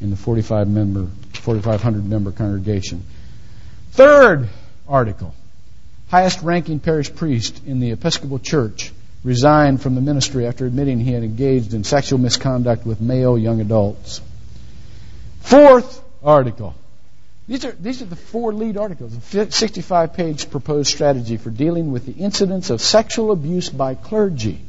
in 0.00 0.10
the 0.10 0.16
45 0.16 0.68
member, 0.68 1.08
4,500 1.34 2.04
member 2.04 2.32
congregation. 2.32 3.04
Third 3.92 4.48
article 4.86 5.34
highest 6.08 6.42
ranking 6.42 6.80
parish 6.80 7.14
priest 7.14 7.62
in 7.66 7.80
the 7.80 7.92
Episcopal 7.92 8.38
Church 8.38 8.92
resigned 9.24 9.80
from 9.82 9.94
the 9.94 10.00
ministry 10.00 10.46
after 10.46 10.66
admitting 10.66 11.00
he 11.00 11.12
had 11.12 11.22
engaged 11.22 11.74
in 11.74 11.84
sexual 11.84 12.18
misconduct 12.18 12.86
with 12.86 13.00
male 13.00 13.36
young 13.36 13.60
adults. 13.60 14.20
Fourth 15.40 16.02
article. 16.22 16.74
These 17.48 17.64
are, 17.64 17.72
these 17.72 18.02
are 18.02 18.04
the 18.04 18.16
four 18.16 18.52
lead 18.52 18.76
articles. 18.76 19.16
A 19.16 19.50
65 19.50 20.12
page 20.12 20.50
proposed 20.50 20.90
strategy 20.90 21.38
for 21.38 21.48
dealing 21.48 21.90
with 21.90 22.04
the 22.04 22.12
incidents 22.12 22.68
of 22.68 22.82
sexual 22.82 23.32
abuse 23.32 23.70
by 23.70 23.94
clergy 23.94 24.60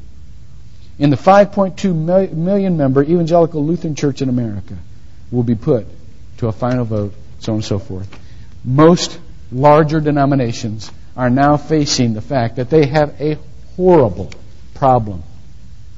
in 0.98 1.10
the 1.10 1.18
5.2 1.18 2.34
million 2.34 2.78
member 2.78 3.04
Evangelical 3.04 3.66
Lutheran 3.66 3.96
Church 3.96 4.22
in 4.22 4.30
America 4.30 4.78
will 5.30 5.44
be 5.44 5.56
put 5.56 5.88
to 6.38 6.48
a 6.48 6.54
final 6.54 6.86
vote, 6.86 7.14
so 7.40 7.52
on 7.52 7.58
and 7.58 7.66
so 7.66 7.80
forth. 7.80 8.08
Most 8.64 9.20
larger 9.52 10.00
denominations 10.00 10.90
are 11.18 11.30
now 11.30 11.58
facing 11.58 12.14
the 12.14 12.22
fact 12.22 12.56
that 12.56 12.70
they 12.70 12.86
have 12.86 13.20
a 13.20 13.38
horrible 13.76 14.32
problem 14.74 15.24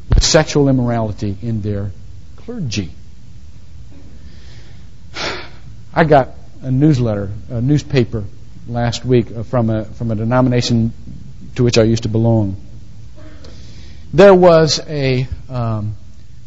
with 0.09 0.23
sexual 0.23 0.67
immorality 0.67 1.37
in 1.43 1.61
their 1.61 1.91
clergy. 2.37 2.91
I 5.93 6.05
got 6.05 6.40
a 6.61 6.71
newsletter, 6.71 7.31
a 7.49 7.61
newspaper 7.61 8.23
last 8.67 9.05
week 9.05 9.27
from 9.45 9.69
a, 9.69 9.85
from 9.85 10.11
a 10.11 10.15
denomination 10.15 10.93
to 11.55 11.63
which 11.63 11.77
I 11.77 11.83
used 11.83 12.03
to 12.03 12.09
belong 12.09 12.55
there 14.13 14.33
was 14.33 14.79
a 14.87 15.27
um, 15.49 15.95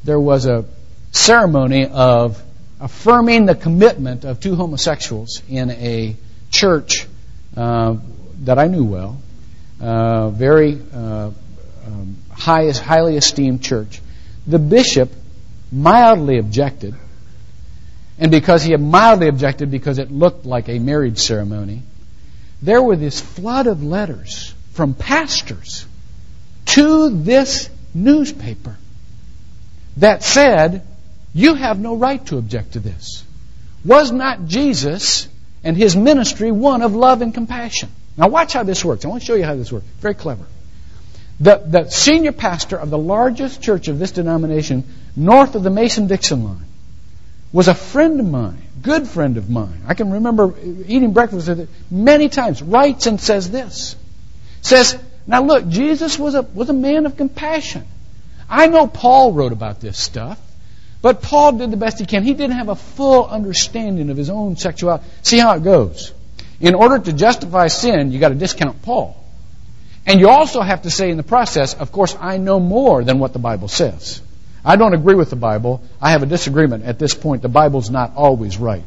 there 0.05 0.20
was 0.20 0.46
a 0.46 0.64
ceremony 1.12 1.87
of 1.87 2.42
affirming 2.81 3.46
the 3.46 3.55
commitment 3.55 4.24
of 4.24 4.40
two 4.40 4.55
homosexuals 4.55 5.42
in 5.48 5.70
a 5.70 6.16
church 6.50 7.07
uh, 7.57 7.96
that 8.40 8.59
I 8.59 8.66
knew 8.66 8.85
well, 8.85 9.22
uh, 9.81 10.29
very 10.31 10.79
uh, 10.92 11.31
um, 11.87 12.16
high, 12.31 12.70
highly 12.72 13.16
esteemed 13.16 13.62
church. 13.62 14.03
The 14.46 14.59
bishop 14.59 15.11
mildly 15.72 16.38
objected, 16.38 16.94
and 18.18 18.31
because 18.31 18.62
he 18.62 18.72
had 18.72 18.81
mildly 18.81 19.29
objected 19.29 19.70
because 19.70 19.98
it 19.98 20.11
looked 20.11 20.46
like 20.46 20.68
a 20.68 20.79
marriage 20.79 21.18
ceremony, 21.18 21.83
there 22.62 22.83
were 22.83 22.96
this 22.96 23.20
flood 23.20 23.66
of 23.66 23.83
letters 23.83 24.55
from 24.72 24.94
pastors 24.94 25.87
to 26.66 27.11
this 27.11 27.68
newspaper 27.92 28.77
that 29.96 30.22
said, 30.22 30.87
You 31.33 31.55
have 31.55 31.79
no 31.79 31.96
right 31.96 32.24
to 32.27 32.38
object 32.38 32.72
to 32.72 32.81
this. 32.81 33.24
Was 33.85 34.12
not 34.12 34.46
Jesus 34.46 35.29
and 35.62 35.77
his 35.77 35.96
ministry 35.96 36.50
one 36.50 36.83
of 36.83 36.94
love 36.94 37.20
and 37.20 37.35
compassion? 37.35 37.90
Now, 38.16 38.29
watch 38.29 38.53
how 38.53 38.62
this 38.62 38.85
works. 38.85 39.05
I 39.05 39.09
want 39.09 39.22
to 39.22 39.27
show 39.27 39.35
you 39.35 39.44
how 39.44 39.57
this 39.57 39.72
works. 39.72 39.87
Very 40.00 40.14
clever. 40.14 40.44
The, 41.40 41.57
the 41.66 41.90
senior 41.90 42.33
pastor 42.33 42.77
of 42.77 42.90
the 42.90 42.98
largest 42.98 43.61
church 43.61 43.88
of 43.88 43.98
this 43.98 44.12
denomination, 44.12 44.85
north 45.16 45.57
of 45.57 45.64
the 45.64 45.70
Mason 45.70 46.07
Dixon 46.07 46.44
line, 46.44 46.64
was 47.54 47.68
a 47.68 47.74
friend 47.74 48.18
of 48.18 48.26
mine, 48.26 48.60
good 48.82 49.06
friend 49.06 49.36
of 49.36 49.48
mine. 49.48 49.82
I 49.86 49.94
can 49.94 50.10
remember 50.10 50.52
eating 50.88 51.12
breakfast 51.12 51.46
with 51.46 51.60
him 51.60 51.68
many 51.88 52.28
times. 52.28 52.60
Writes 52.60 53.06
and 53.06 53.20
says 53.20 53.48
this. 53.48 53.94
Says, 54.60 54.98
now 55.24 55.40
look, 55.44 55.68
Jesus 55.68 56.18
was 56.18 56.34
a, 56.34 56.42
was 56.42 56.68
a 56.68 56.72
man 56.72 57.06
of 57.06 57.16
compassion. 57.16 57.86
I 58.50 58.66
know 58.66 58.88
Paul 58.88 59.32
wrote 59.34 59.52
about 59.52 59.80
this 59.80 59.96
stuff, 59.96 60.40
but 61.00 61.22
Paul 61.22 61.52
did 61.52 61.70
the 61.70 61.76
best 61.76 62.00
he 62.00 62.06
can. 62.06 62.24
He 62.24 62.34
didn't 62.34 62.56
have 62.56 62.68
a 62.68 62.74
full 62.74 63.24
understanding 63.24 64.10
of 64.10 64.16
his 64.16 64.30
own 64.30 64.56
sexuality. 64.56 65.04
See 65.22 65.38
how 65.38 65.54
it 65.54 65.62
goes. 65.62 66.12
In 66.58 66.74
order 66.74 66.98
to 66.98 67.12
justify 67.12 67.68
sin, 67.68 68.10
you 68.10 68.18
got 68.18 68.30
to 68.30 68.34
discount 68.34 68.82
Paul. 68.82 69.16
And 70.04 70.18
you 70.18 70.28
also 70.28 70.60
have 70.60 70.82
to 70.82 70.90
say 70.90 71.08
in 71.08 71.18
the 71.18 71.22
process, 71.22 71.74
of 71.74 71.92
course, 71.92 72.16
I 72.20 72.36
know 72.36 72.58
more 72.58 73.04
than 73.04 73.20
what 73.20 73.32
the 73.32 73.38
Bible 73.38 73.68
says. 73.68 74.20
I 74.64 74.77
don't 74.77 74.94
agree 74.94 75.14
with 75.14 75.31
the 75.31 75.37
Bible. 75.37 75.83
I 76.00 76.12
have 76.12 76.22
a 76.22 76.27
disagreement 76.27 76.85
at 76.85 76.98
this 76.98 77.14
point. 77.14 77.42
The 77.42 77.48
Bible's 77.48 77.90
not 77.90 78.14
always 78.16 78.57
right. 78.57 78.85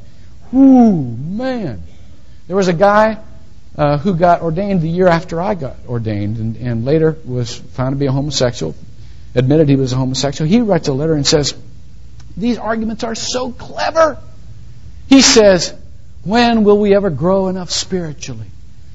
Ooh, 0.53 1.01
man. 1.01 1.83
There 2.47 2.55
was 2.55 2.67
a 2.67 2.73
guy 2.73 3.19
uh, 3.77 3.97
who 3.99 4.15
got 4.15 4.41
ordained 4.41 4.81
the 4.81 4.89
year 4.89 5.07
after 5.07 5.39
I 5.39 5.53
got 5.53 5.75
ordained, 5.87 6.37
and, 6.37 6.55
and 6.57 6.85
later 6.85 7.15
was 7.25 7.55
found 7.55 7.93
to 7.93 7.99
be 7.99 8.07
a 8.07 8.11
homosexual, 8.11 8.75
admitted 9.35 9.69
he 9.69 9.75
was 9.75 9.93
a 9.93 9.97
homosexual. 9.97 10.49
He 10.49 10.61
writes 10.61 10.87
a 10.87 10.93
letter 10.93 11.13
and 11.13 11.27
says, 11.27 11.53
these 12.35 12.57
arguments 12.57 13.03
are 13.03 13.15
so 13.15 13.51
clever. 13.51 14.17
He 15.09 15.21
says, 15.21 15.75
when 16.23 16.63
will 16.63 16.79
we 16.79 16.95
ever 16.95 17.09
grow 17.09 17.47
enough 17.49 17.69
spiritually 17.69 18.47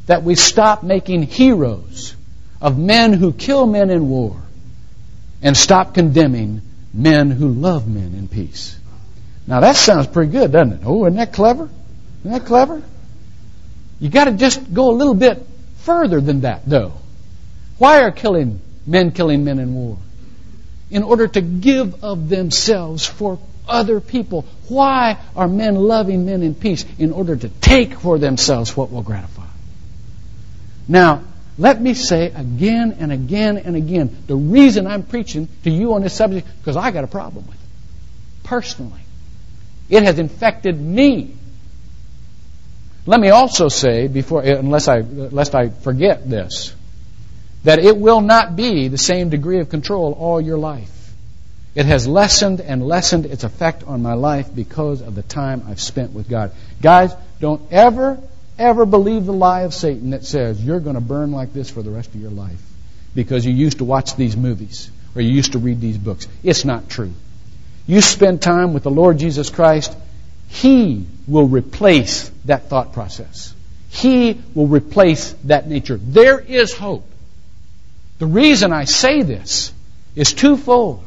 that 0.06 0.22
we 0.22 0.34
stop 0.34 0.82
making 0.82 1.22
heroes 1.22 2.16
of 2.60 2.78
men 2.78 3.12
who 3.12 3.32
kill 3.32 3.66
men 3.66 3.90
in 3.90 4.08
war 4.08 4.36
and 5.42 5.56
stop 5.56 5.94
condemning 5.94 6.62
men 6.92 7.30
who 7.30 7.48
love 7.48 7.88
men 7.88 8.14
in 8.14 8.28
peace? 8.28 8.78
Now 9.46 9.60
that 9.60 9.76
sounds 9.76 10.06
pretty 10.06 10.30
good, 10.30 10.52
doesn't 10.52 10.72
it? 10.74 10.80
Oh, 10.84 11.04
isn't 11.06 11.16
that 11.16 11.32
clever? 11.32 11.68
Isn't 12.20 12.32
that 12.32 12.46
clever? 12.46 12.82
You 13.98 14.08
got 14.08 14.24
to 14.24 14.32
just 14.32 14.72
go 14.72 14.90
a 14.90 14.96
little 14.96 15.14
bit 15.14 15.46
further 15.78 16.20
than 16.20 16.42
that, 16.42 16.62
though. 16.66 16.92
Why 17.78 18.02
are 18.02 18.10
killing 18.10 18.60
men 18.86 19.12
killing 19.12 19.44
men 19.44 19.58
in 19.58 19.74
war? 19.74 19.98
In 20.90 21.02
order 21.02 21.26
to 21.26 21.40
give 21.40 22.04
of 22.04 22.28
themselves 22.28 23.06
for 23.06 23.38
other 23.68 24.00
people. 24.00 24.44
Why 24.68 25.18
are 25.36 25.48
men 25.48 25.74
loving 25.76 26.26
men 26.26 26.42
in 26.42 26.54
peace? 26.54 26.84
In 26.98 27.12
order 27.12 27.36
to 27.36 27.48
take 27.48 27.94
for 27.94 28.18
themselves 28.18 28.76
what 28.76 28.90
will 28.90 29.02
gratify. 29.02 29.46
Now, 30.88 31.22
let 31.62 31.80
me 31.80 31.94
say 31.94 32.26
again 32.26 32.96
and 32.98 33.12
again 33.12 33.56
and 33.56 33.76
again 33.76 34.24
the 34.26 34.34
reason 34.34 34.88
I'm 34.88 35.04
preaching 35.04 35.46
to 35.62 35.70
you 35.70 35.94
on 35.94 36.02
this 36.02 36.12
subject 36.12 36.48
because 36.58 36.76
I 36.76 36.90
got 36.90 37.04
a 37.04 37.06
problem 37.06 37.46
with 37.46 37.54
it 37.54 37.68
personally. 38.42 39.00
It 39.88 40.02
has 40.02 40.18
infected 40.18 40.80
me. 40.80 41.36
Let 43.06 43.20
me 43.20 43.28
also 43.28 43.68
say 43.68 44.08
before, 44.08 44.42
unless 44.42 44.88
I, 44.88 45.02
lest 45.02 45.54
I 45.54 45.68
forget 45.68 46.28
this, 46.28 46.74
that 47.62 47.78
it 47.78 47.96
will 47.96 48.22
not 48.22 48.56
be 48.56 48.88
the 48.88 48.98
same 48.98 49.28
degree 49.28 49.60
of 49.60 49.68
control 49.68 50.14
all 50.14 50.40
your 50.40 50.58
life. 50.58 51.14
It 51.76 51.86
has 51.86 52.08
lessened 52.08 52.60
and 52.60 52.84
lessened 52.84 53.24
its 53.24 53.44
effect 53.44 53.84
on 53.84 54.02
my 54.02 54.14
life 54.14 54.52
because 54.52 55.00
of 55.00 55.14
the 55.14 55.22
time 55.22 55.62
I've 55.68 55.80
spent 55.80 56.12
with 56.12 56.28
God. 56.28 56.50
Guys, 56.80 57.14
don't 57.38 57.62
ever, 57.70 58.18
ever 58.62 58.86
believe 58.86 59.26
the 59.26 59.32
lie 59.32 59.62
of 59.62 59.74
Satan 59.74 60.10
that 60.10 60.24
says 60.24 60.62
you're 60.62 60.80
going 60.80 60.94
to 60.94 61.00
burn 61.00 61.32
like 61.32 61.52
this 61.52 61.70
for 61.70 61.82
the 61.82 61.90
rest 61.90 62.14
of 62.14 62.20
your 62.20 62.30
life 62.30 62.60
because 63.14 63.44
you 63.44 63.52
used 63.52 63.78
to 63.78 63.84
watch 63.84 64.16
these 64.16 64.36
movies 64.36 64.90
or 65.14 65.22
you 65.22 65.30
used 65.30 65.52
to 65.52 65.58
read 65.58 65.80
these 65.80 65.98
books. 65.98 66.26
It's 66.42 66.64
not 66.64 66.88
true. 66.88 67.12
You 67.86 68.00
spend 68.00 68.40
time 68.40 68.72
with 68.72 68.84
the 68.84 68.90
Lord 68.90 69.18
Jesus 69.18 69.50
Christ, 69.50 69.94
He 70.48 71.06
will 71.26 71.48
replace 71.48 72.30
that 72.44 72.68
thought 72.68 72.92
process. 72.92 73.54
He 73.90 74.40
will 74.54 74.68
replace 74.68 75.32
that 75.44 75.68
nature. 75.68 75.98
There 75.98 76.38
is 76.40 76.72
hope. 76.72 77.06
The 78.18 78.26
reason 78.26 78.72
I 78.72 78.84
say 78.84 79.22
this 79.22 79.72
is 80.14 80.32
twofold. 80.32 81.04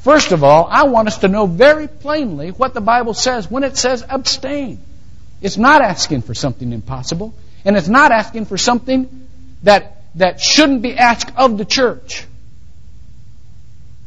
First 0.00 0.32
of 0.32 0.42
all, 0.42 0.66
I 0.70 0.84
want 0.84 1.08
us 1.08 1.18
to 1.18 1.28
know 1.28 1.46
very 1.46 1.88
plainly 1.88 2.50
what 2.50 2.74
the 2.74 2.80
Bible 2.80 3.14
says 3.14 3.50
when 3.50 3.64
it 3.64 3.76
says 3.76 4.04
abstain. 4.08 4.80
It's 5.40 5.56
not 5.56 5.82
asking 5.82 6.22
for 6.22 6.34
something 6.34 6.72
impossible, 6.72 7.34
and 7.64 7.76
it's 7.76 7.88
not 7.88 8.12
asking 8.12 8.46
for 8.46 8.56
something 8.56 9.28
that, 9.62 10.02
that 10.14 10.40
shouldn't 10.40 10.82
be 10.82 10.96
asked 10.96 11.32
of 11.36 11.58
the 11.58 11.64
church. 11.64 12.26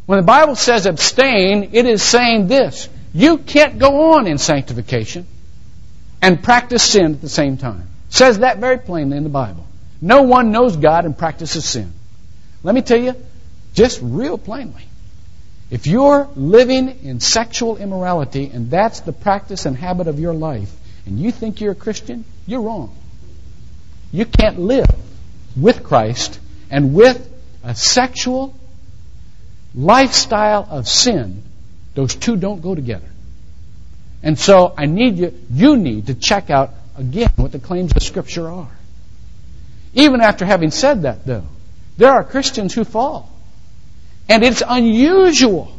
When 0.05 0.17
the 0.17 0.25
Bible 0.25 0.55
says 0.55 0.85
abstain, 0.85 1.71
it 1.73 1.85
is 1.85 2.01
saying 2.01 2.47
this. 2.47 2.87
You 3.13 3.37
can't 3.37 3.77
go 3.77 4.13
on 4.13 4.27
in 4.27 4.37
sanctification 4.37 5.27
and 6.21 6.41
practice 6.41 6.83
sin 6.83 7.15
at 7.15 7.21
the 7.21 7.29
same 7.29 7.57
time. 7.57 7.87
It 8.07 8.13
says 8.13 8.39
that 8.39 8.59
very 8.59 8.77
plainly 8.77 9.17
in 9.17 9.23
the 9.23 9.29
Bible. 9.29 9.65
No 10.01 10.23
one 10.23 10.51
knows 10.51 10.77
God 10.77 11.05
and 11.05 11.17
practices 11.17 11.65
sin. 11.65 11.91
Let 12.63 12.73
me 12.75 12.81
tell 12.81 12.99
you, 12.99 13.15
just 13.73 13.99
real 14.01 14.37
plainly. 14.37 14.83
If 15.69 15.87
you're 15.87 16.29
living 16.35 16.99
in 17.03 17.19
sexual 17.19 17.77
immorality 17.77 18.49
and 18.53 18.71
that's 18.71 19.01
the 19.01 19.11
practice 19.11 19.65
and 19.65 19.75
habit 19.75 20.07
of 20.07 20.19
your 20.19 20.33
life, 20.33 20.73
and 21.07 21.19
you 21.19 21.31
think 21.31 21.61
you're 21.61 21.71
a 21.71 21.75
Christian, 21.75 22.25
you're 22.45 22.61
wrong. 22.61 22.93
You 24.11 24.25
can't 24.25 24.59
live 24.59 24.89
with 25.55 25.83
Christ 25.83 26.37
and 26.69 26.93
with 26.93 27.17
a 27.63 27.73
sexual 27.75 28.53
lifestyle 29.73 30.67
of 30.69 30.87
sin. 30.87 31.43
Those 31.95 32.13
two 32.13 32.35
don't 32.35 32.61
go 32.61 32.75
together. 32.75 33.07
And 34.21 34.37
so 34.37 34.73
I 34.77 34.85
need 34.85 35.17
you, 35.17 35.33
you 35.49 35.77
need 35.77 36.07
to 36.07 36.13
check 36.13 36.49
out 36.49 36.71
again 36.97 37.31
what 37.37 37.53
the 37.53 37.59
claims 37.59 37.93
of 37.95 38.03
Scripture 38.03 38.49
are. 38.49 38.71
Even 39.93 40.19
after 40.19 40.45
having 40.45 40.71
said 40.71 41.03
that, 41.03 41.25
though, 41.25 41.45
there 41.97 42.11
are 42.11 42.23
Christians 42.23 42.73
who 42.73 42.83
fall. 42.83 43.31
And 44.27 44.43
it's 44.43 44.61
unusual. 44.67 45.71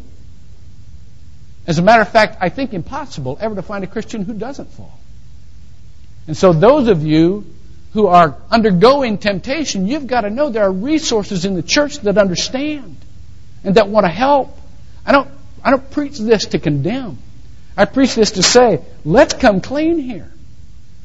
As 1.66 1.78
a 1.78 1.82
matter 1.82 2.00
of 2.00 2.08
fact, 2.08 2.38
I 2.40 2.48
think 2.48 2.72
impossible 2.72 3.36
ever 3.40 3.56
to 3.56 3.62
find 3.62 3.84
a 3.84 3.86
Christian 3.86 4.24
who 4.24 4.32
doesn't 4.32 4.70
fall. 4.70 4.98
And 6.28 6.36
so 6.36 6.52
those 6.52 6.88
of 6.88 7.04
you 7.04 7.46
who 7.94 8.06
are 8.06 8.36
undergoing 8.50 9.16
temptation, 9.16 9.86
you've 9.86 10.06
got 10.06 10.20
to 10.20 10.30
know 10.30 10.50
there 10.50 10.64
are 10.64 10.72
resources 10.72 11.46
in 11.46 11.54
the 11.54 11.62
church 11.62 12.00
that 12.00 12.18
understand 12.18 12.96
and 13.64 13.76
that 13.76 13.88
want 13.88 14.04
to 14.04 14.10
help. 14.10 14.56
I 15.06 15.12
don't, 15.12 15.28
I 15.64 15.70
don't 15.70 15.90
preach 15.90 16.18
this 16.18 16.44
to 16.48 16.58
condemn. 16.58 17.16
I 17.78 17.86
preach 17.86 18.14
this 18.14 18.32
to 18.32 18.42
say, 18.42 18.84
let's 19.06 19.32
come 19.32 19.62
clean 19.62 19.98
here. 19.98 20.30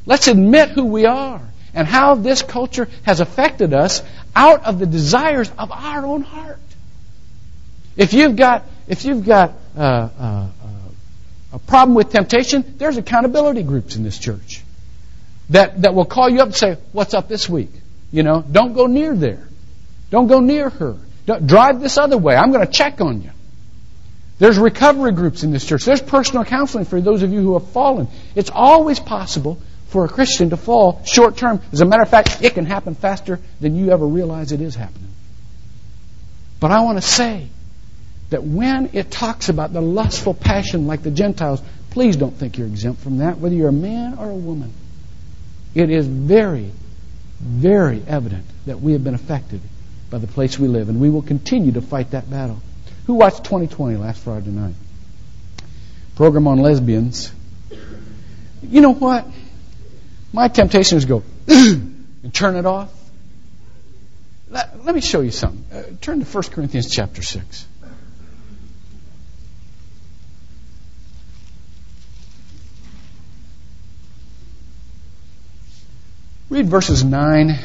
Let's 0.05 0.27
admit 0.27 0.71
who 0.71 0.83
we 0.83 1.05
are 1.05 1.41
and 1.73 1.87
how 1.87 2.15
this 2.15 2.41
culture 2.41 2.89
has 3.03 3.21
affected 3.21 3.73
us 3.73 4.03
out 4.35 4.65
of 4.65 4.77
the 4.77 4.85
desires 4.85 5.49
of 5.57 5.71
our 5.71 6.05
own 6.05 6.21
heart. 6.23 6.59
If 7.95 8.11
you've 8.11 8.35
got, 8.35 8.65
if 8.89 9.05
you've 9.05 9.25
got 9.25 9.53
uh, 9.77 9.79
uh, 9.79 10.13
uh, 10.19 10.47
a 11.53 11.59
problem 11.59 11.95
with 11.95 12.09
temptation, 12.09 12.75
there's 12.77 12.97
accountability 12.97 13.63
groups 13.63 13.95
in 13.95 14.03
this 14.03 14.19
church 14.19 14.62
that, 15.53 15.83
that 15.83 15.93
will 15.93 16.05
call 16.05 16.29
you 16.29 16.39
up 16.39 16.47
and 16.47 16.55
say, 16.55 16.77
What's 16.91 17.13
up 17.13 17.27
this 17.27 17.47
week? 17.47 17.69
You 18.11 18.23
know, 18.23 18.41
don't 18.41 18.73
go 18.73 18.87
near 18.87 19.15
there. 19.15 19.47
Don't 20.09 20.27
go 20.27 20.39
near 20.39 20.69
her. 20.69 20.97
Don't, 21.25 21.47
drive 21.47 21.79
this 21.79 21.97
other 21.97 22.17
way. 22.17 22.35
I'm 22.35 22.51
going 22.51 22.65
to 22.65 22.71
check 22.71 23.01
on 23.01 23.21
you. 23.21 23.29
There's 24.39 24.57
recovery 24.57 25.11
groups 25.13 25.43
in 25.43 25.51
this 25.51 25.65
church. 25.65 25.85
There's 25.85 26.01
personal 26.01 26.43
counseling 26.43 26.85
for 26.85 26.99
those 26.99 27.21
of 27.23 27.31
you 27.31 27.39
who 27.39 27.53
have 27.53 27.69
fallen. 27.69 28.07
It's 28.35 28.49
always 28.53 28.99
possible 28.99 29.61
for 29.87 30.05
a 30.05 30.09
Christian 30.09 30.49
to 30.49 30.57
fall 30.57 31.01
short 31.05 31.37
term. 31.37 31.61
As 31.71 31.81
a 31.81 31.85
matter 31.85 32.01
of 32.01 32.09
fact, 32.09 32.41
it 32.41 32.55
can 32.55 32.65
happen 32.65 32.95
faster 32.95 33.39
than 33.61 33.75
you 33.75 33.91
ever 33.91 34.05
realize 34.05 34.51
it 34.51 34.61
is 34.61 34.75
happening. 34.75 35.09
But 36.59 36.71
I 36.71 36.81
want 36.81 36.97
to 36.97 37.07
say 37.07 37.47
that 38.31 38.43
when 38.43 38.89
it 38.93 39.11
talks 39.11 39.49
about 39.49 39.71
the 39.71 39.81
lustful 39.81 40.33
passion 40.33 40.87
like 40.87 41.03
the 41.03 41.11
Gentiles, 41.11 41.61
please 41.91 42.17
don't 42.17 42.35
think 42.35 42.57
you're 42.57 42.67
exempt 42.67 43.01
from 43.01 43.19
that, 43.19 43.37
whether 43.37 43.53
you're 43.53 43.69
a 43.69 43.71
man 43.71 44.17
or 44.17 44.29
a 44.29 44.35
woman. 44.35 44.73
It 45.75 45.89
is 45.89 46.07
very, 46.07 46.71
very 47.39 48.03
evident 48.07 48.45
that 48.65 48.79
we 48.79 48.93
have 48.93 49.03
been 49.03 49.15
affected 49.15 49.61
by 50.09 50.19
the 50.19 50.27
place 50.27 50.59
we 50.59 50.67
live, 50.67 50.89
and 50.89 51.01
we 51.01 51.09
will 51.09 51.23
continue 51.23 51.71
to 51.71 51.81
fight 51.81 52.11
that 52.11 52.29
battle. 52.29 52.61
Who 53.07 53.15
watched 53.15 53.43
2020 53.43 53.97
last 53.97 54.23
Friday 54.23 54.51
night? 54.51 54.75
Program 56.15 56.47
on 56.47 56.59
lesbians. 56.59 57.31
You 58.61 58.81
know 58.81 58.93
what? 58.93 59.27
My 60.31 60.47
temptation 60.47 60.97
is 60.97 61.05
to 61.05 61.09
go 61.09 61.23
and 61.47 62.33
turn 62.33 62.55
it 62.55 62.65
off. 62.65 62.91
Let, 64.49 64.85
let 64.85 64.93
me 64.93 65.01
show 65.01 65.21
you 65.21 65.31
something. 65.31 65.65
Uh, 65.75 65.83
turn 65.99 66.23
to 66.23 66.25
1 66.25 66.43
Corinthians 66.43 66.89
chapter 66.91 67.23
6. 67.23 67.67
Read 76.53 76.67
verses 76.67 77.03
9 77.03 77.57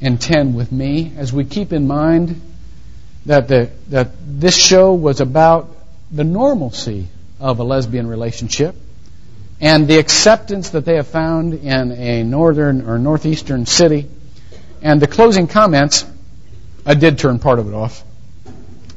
and 0.00 0.20
10 0.20 0.54
with 0.54 0.70
me 0.70 1.14
as 1.16 1.32
we 1.32 1.44
keep 1.44 1.72
in 1.72 1.88
mind 1.88 2.40
that, 3.26 3.48
the, 3.48 3.70
that 3.88 4.12
this 4.24 4.56
show 4.56 4.94
was 4.94 5.20
about 5.20 5.68
the 6.12 6.22
normalcy 6.22 7.08
of 7.40 7.58
a 7.58 7.64
lesbian 7.64 8.06
relationship 8.06 8.76
and 9.60 9.88
the 9.88 9.98
acceptance 9.98 10.70
that 10.70 10.84
they 10.84 10.94
have 10.94 11.08
found 11.08 11.54
in 11.54 11.90
a 11.90 12.22
northern 12.22 12.88
or 12.88 13.00
northeastern 13.00 13.66
city. 13.66 14.08
And 14.80 15.02
the 15.02 15.08
closing 15.08 15.48
comments, 15.48 16.06
I 16.86 16.94
did 16.94 17.18
turn 17.18 17.40
part 17.40 17.58
of 17.58 17.66
it 17.66 17.74
off, 17.74 18.04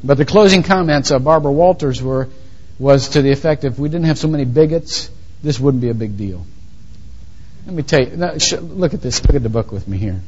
but 0.04 0.18
the 0.18 0.26
closing 0.26 0.62
comments 0.62 1.10
of 1.10 1.24
Barbara 1.24 1.52
Walters 1.52 2.04
were 2.04 2.30
was 2.78 3.10
to 3.10 3.24
the 3.24 3.32
effect 3.32 3.63
if 3.63 3.80
we 3.80 3.89
didn't 3.89 4.06
have 4.06 4.20
so 4.20 4.28
many 4.28 4.46
bigots, 4.46 5.10
this 5.42 5.60
wouldn't 5.60 5.82
be 5.82 5.89
a 5.89 5.96
big 5.96 6.18
deal. 6.18 6.46
Let 7.65 7.76
me 7.76 7.84
tell 7.84 8.02
you, 8.02 8.15
look 8.15 8.93
at 8.93 9.02
this. 9.02 9.23
Look 9.26 9.36
at 9.36 9.43
the 9.43 9.49
book 9.49 9.71
with 9.71 9.88
me 9.88 9.97
here. 9.97 10.19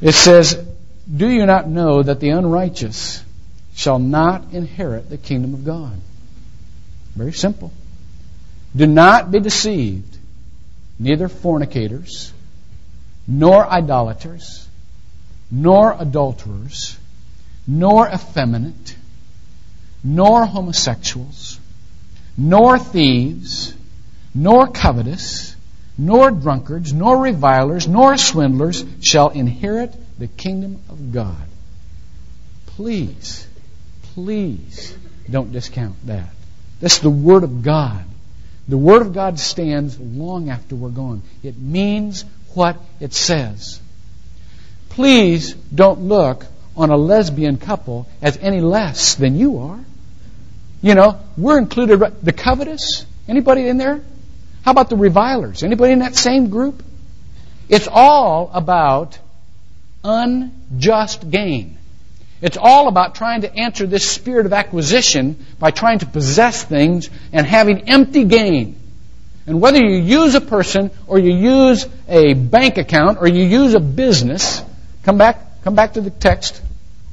It 0.00 0.12
says, 0.12 0.54
Do 1.14 1.28
you 1.28 1.46
not 1.46 1.68
know 1.68 2.02
that 2.02 2.20
the 2.20 2.30
unrighteous 2.30 3.22
shall 3.74 3.98
not 3.98 4.52
inherit 4.52 5.08
the 5.08 5.18
kingdom 5.18 5.54
of 5.54 5.64
God? 5.64 5.98
Very 7.14 7.32
simple. 7.32 7.72
Do 8.74 8.86
not 8.86 9.30
be 9.30 9.40
deceived, 9.40 10.18
neither 10.98 11.28
fornicators, 11.28 12.32
nor 13.26 13.66
idolaters, 13.66 14.68
nor 15.50 15.96
adulterers, 15.98 16.98
nor 17.66 18.08
effeminate, 18.08 18.96
nor 20.02 20.44
homosexuals, 20.44 21.58
nor 22.36 22.78
thieves, 22.78 23.74
nor 24.34 24.68
covetous, 24.68 25.56
nor 25.98 26.30
drunkards, 26.30 26.92
nor 26.92 27.18
revilers, 27.20 27.88
nor 27.88 28.16
swindlers 28.16 28.84
shall 29.02 29.30
inherit 29.30 29.92
the 30.18 30.28
kingdom 30.28 30.80
of 30.88 31.12
God. 31.12 31.48
Please, 32.66 33.46
please 34.14 34.96
don't 35.28 35.52
discount 35.52 36.06
that. 36.06 36.30
That's 36.80 36.98
the 36.98 37.10
Word 37.10 37.42
of 37.42 37.62
God. 37.62 38.04
The 38.68 38.78
Word 38.78 39.02
of 39.02 39.12
God 39.12 39.40
stands 39.40 39.98
long 39.98 40.50
after 40.50 40.76
we're 40.76 40.90
gone. 40.90 41.22
It 41.42 41.58
means 41.58 42.24
what 42.54 42.76
it 43.00 43.12
says. 43.12 43.80
Please 44.90 45.54
don't 45.54 46.02
look 46.02 46.46
on 46.76 46.90
a 46.90 46.96
lesbian 46.96 47.56
couple 47.56 48.06
as 48.22 48.36
any 48.36 48.60
less 48.60 49.16
than 49.16 49.36
you 49.36 49.58
are. 49.58 49.80
You 50.80 50.94
know, 50.94 51.20
we're 51.36 51.58
included. 51.58 51.98
The 52.22 52.32
covetous? 52.32 53.04
Anybody 53.26 53.66
in 53.66 53.78
there? 53.78 54.00
How 54.64 54.72
about 54.72 54.90
the 54.90 54.96
revilers? 54.96 55.62
Anybody 55.62 55.92
in 55.92 56.00
that 56.00 56.16
same 56.16 56.50
group? 56.50 56.82
It's 57.68 57.88
all 57.90 58.50
about 58.52 59.18
unjust 60.04 61.30
gain. 61.30 61.78
It's 62.40 62.56
all 62.56 62.88
about 62.88 63.14
trying 63.14 63.40
to 63.40 63.52
answer 63.52 63.86
this 63.86 64.08
spirit 64.08 64.46
of 64.46 64.52
acquisition 64.52 65.44
by 65.58 65.70
trying 65.70 65.98
to 66.00 66.06
possess 66.06 66.62
things 66.62 67.10
and 67.32 67.46
having 67.46 67.88
empty 67.88 68.24
gain. 68.24 68.78
And 69.46 69.60
whether 69.60 69.78
you 69.78 69.96
use 69.96 70.34
a 70.34 70.40
person 70.40 70.90
or 71.06 71.18
you 71.18 71.34
use 71.34 71.86
a 72.06 72.34
bank 72.34 72.78
account 72.78 73.18
or 73.20 73.26
you 73.26 73.44
use 73.44 73.74
a 73.74 73.80
business, 73.80 74.62
come 75.02 75.18
back, 75.18 75.62
come 75.64 75.74
back 75.74 75.94
to 75.94 76.00
the 76.00 76.10
text. 76.10 76.62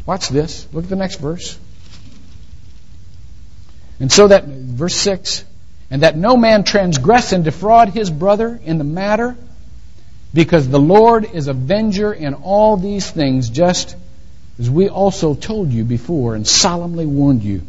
Watch 0.06 0.30
this. 0.30 0.68
Look 0.72 0.84
at 0.84 0.90
the 0.90 0.96
next 0.96 1.16
verse. 1.16 1.58
And 4.00 4.12
so 4.12 4.28
that, 4.28 4.44
verse 4.44 4.96
6, 4.96 5.46
and 5.90 6.02
that 6.04 6.18
no 6.18 6.36
man 6.36 6.64
transgress 6.64 7.32
and 7.32 7.44
defraud 7.44 7.90
his 7.90 8.10
brother 8.10 8.60
in 8.64 8.78
the 8.78 8.84
matter, 8.84 9.36
because 10.34 10.68
the 10.68 10.80
Lord 10.80 11.26
is 11.34 11.48
avenger 11.48 12.12
in 12.12 12.34
all 12.34 12.78
these 12.78 13.10
things, 13.10 13.50
just 13.50 13.96
as 14.60 14.70
we 14.70 14.90
also 14.90 15.36
told 15.36 15.72
you 15.72 15.84
before 15.84 16.36
and 16.36 16.48
solemnly 16.48 17.06
warned 17.06 17.44
you. 17.44 17.62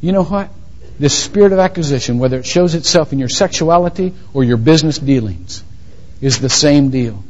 You 0.00 0.12
know 0.12 0.24
what? 0.24 0.50
This 0.98 1.18
spirit 1.18 1.52
of 1.52 1.58
acquisition, 1.58 2.18
whether 2.18 2.38
it 2.38 2.46
shows 2.46 2.74
itself 2.74 3.12
in 3.12 3.18
your 3.18 3.28
sexuality 3.28 4.14
or 4.34 4.44
your 4.44 4.56
business 4.56 4.98
dealings, 4.98 5.62
is 6.20 6.38
the 6.38 6.48
same 6.48 6.90
deal. 6.90 7.24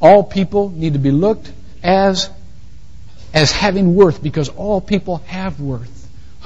All 0.00 0.22
people 0.22 0.68
need 0.68 0.92
to 0.92 0.98
be 0.98 1.10
looked 1.10 1.50
as 1.82 2.30
as 3.32 3.52
having 3.52 3.94
worth 3.94 4.22
because 4.22 4.48
all 4.48 4.80
people 4.80 5.18
have 5.26 5.60
worth. 5.60 5.95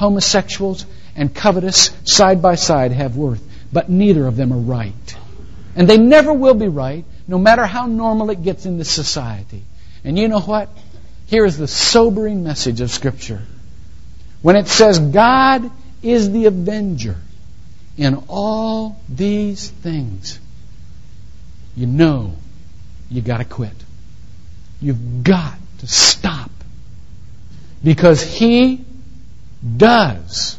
Homosexuals 0.01 0.87
and 1.15 1.35
covetous 1.35 1.91
side 2.05 2.41
by 2.41 2.55
side 2.55 2.91
have 2.93 3.19
worth, 3.19 3.43
but 3.71 3.91
neither 3.91 4.27
of 4.27 4.35
them 4.35 4.51
are 4.51 4.57
right. 4.57 5.17
And 5.77 5.87
they 5.87 5.99
never 5.99 6.33
will 6.33 6.55
be 6.55 6.69
right, 6.69 7.05
no 7.29 7.37
matter 7.37 7.67
how 7.67 7.85
normal 7.85 8.31
it 8.31 8.43
gets 8.43 8.65
in 8.65 8.79
this 8.79 8.91
society. 8.91 9.63
And 10.03 10.19
you 10.19 10.29
know 10.29 10.41
what? 10.41 10.71
Here 11.27 11.45
is 11.45 11.59
the 11.59 11.69
sobering 11.69 12.43
message 12.43 12.81
of 12.81 12.91
Scripture. 12.91 13.43
When 14.41 14.57
it 14.57 14.69
says 14.69 14.99
God 14.99 15.71
is 16.03 16.33
the 16.33 16.47
avenger 16.47 17.17
in 17.99 18.25
all 18.27 18.99
these 19.07 19.69
things, 19.69 20.41
you 21.77 21.87
know 21.87 22.37
you 23.11 23.21
got 23.21 23.37
to 23.37 23.45
quit. 23.45 23.77
You've 24.81 25.23
got 25.25 25.59
to 25.81 25.87
stop. 25.87 26.51
Because 27.85 28.23
He 28.23 28.87
does 29.65 30.59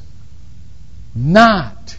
not 1.15 1.97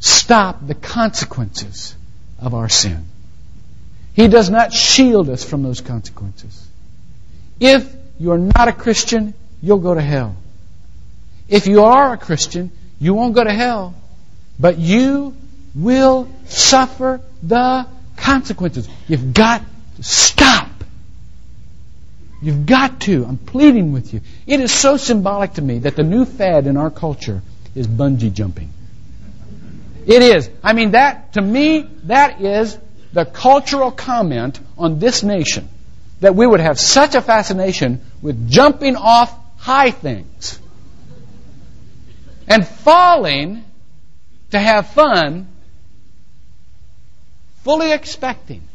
stop 0.00 0.66
the 0.66 0.74
consequences 0.74 1.94
of 2.38 2.54
our 2.54 2.68
sin. 2.68 3.04
He 4.14 4.28
does 4.28 4.50
not 4.50 4.72
shield 4.72 5.28
us 5.28 5.44
from 5.44 5.62
those 5.62 5.80
consequences. 5.80 6.68
If 7.60 7.94
you're 8.18 8.38
not 8.38 8.68
a 8.68 8.72
Christian, 8.72 9.34
you'll 9.62 9.78
go 9.78 9.94
to 9.94 10.00
hell. 10.00 10.36
If 11.48 11.66
you 11.66 11.82
are 11.84 12.12
a 12.12 12.16
Christian, 12.16 12.70
you 13.00 13.14
won't 13.14 13.34
go 13.34 13.44
to 13.44 13.52
hell, 13.52 13.94
but 14.58 14.78
you 14.78 15.36
will 15.74 16.28
suffer 16.46 17.20
the 17.42 17.86
consequences. 18.16 18.88
You've 19.08 19.34
got 19.34 19.62
to 19.96 20.02
stop. 20.02 20.68
You've 22.44 22.66
got 22.66 23.00
to. 23.00 23.24
I'm 23.24 23.38
pleading 23.38 23.92
with 23.92 24.12
you. 24.12 24.20
It 24.46 24.60
is 24.60 24.70
so 24.70 24.98
symbolic 24.98 25.54
to 25.54 25.62
me 25.62 25.78
that 25.78 25.96
the 25.96 26.02
new 26.02 26.26
fad 26.26 26.66
in 26.66 26.76
our 26.76 26.90
culture 26.90 27.40
is 27.74 27.86
bungee 27.86 28.34
jumping. 28.34 28.70
It 30.06 30.20
is. 30.20 30.50
I 30.62 30.74
mean, 30.74 30.90
that, 30.90 31.32
to 31.32 31.40
me, 31.40 31.88
that 32.02 32.42
is 32.42 32.76
the 33.14 33.24
cultural 33.24 33.90
comment 33.90 34.60
on 34.76 34.98
this 34.98 35.22
nation. 35.22 35.70
That 36.20 36.34
we 36.34 36.46
would 36.46 36.60
have 36.60 36.78
such 36.78 37.14
a 37.14 37.22
fascination 37.22 38.02
with 38.20 38.50
jumping 38.50 38.96
off 38.96 39.34
high 39.56 39.90
things 39.90 40.58
and 42.46 42.68
falling 42.68 43.64
to 44.50 44.58
have 44.58 44.88
fun, 44.88 45.48
fully 47.62 47.90
expecting 47.92 48.68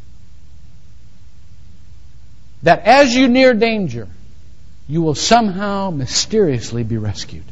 that 2.64 2.86
as 2.86 3.16
you 3.16 3.28
near 3.28 3.54
danger, 3.54 4.08
you 4.88 5.02
will 5.02 5.16
somehow 5.16 5.92
mysteriously 5.92 6.84
be 6.84 6.98
rescued. 6.98 7.46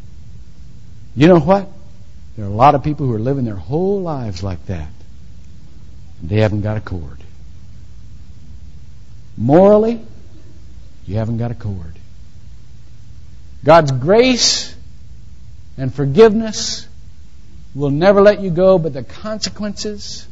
You 1.16 1.28
know 1.28 1.40
what? 1.40 1.70
There 2.36 2.46
are 2.46 2.50
a 2.50 2.52
lot 2.52 2.76
of 2.76 2.84
people 2.84 3.08
who 3.08 3.14
are 3.14 3.20
living 3.20 3.46
their 3.46 3.56
whole 3.56 4.02
lives 4.02 4.44
like 4.44 4.66
that. 4.68 4.90
They 6.22 6.42
haven't 6.42 6.62
got 6.62 6.78
a 6.78 6.82
cord. 6.82 7.18
Morally, 9.38 10.02
you 11.06 11.16
haven't 11.16 11.38
got 11.38 11.52
a 11.52 11.56
cord. 11.56 11.94
God's 13.64 13.92
grace 13.92 14.76
and 15.78 15.94
forgiveness 15.94 16.88
will 17.76 17.92
never 17.92 18.22
let 18.22 18.42
you 18.42 18.50
go, 18.50 18.80
but 18.80 18.94
the 18.94 19.04
consequences 19.04 20.28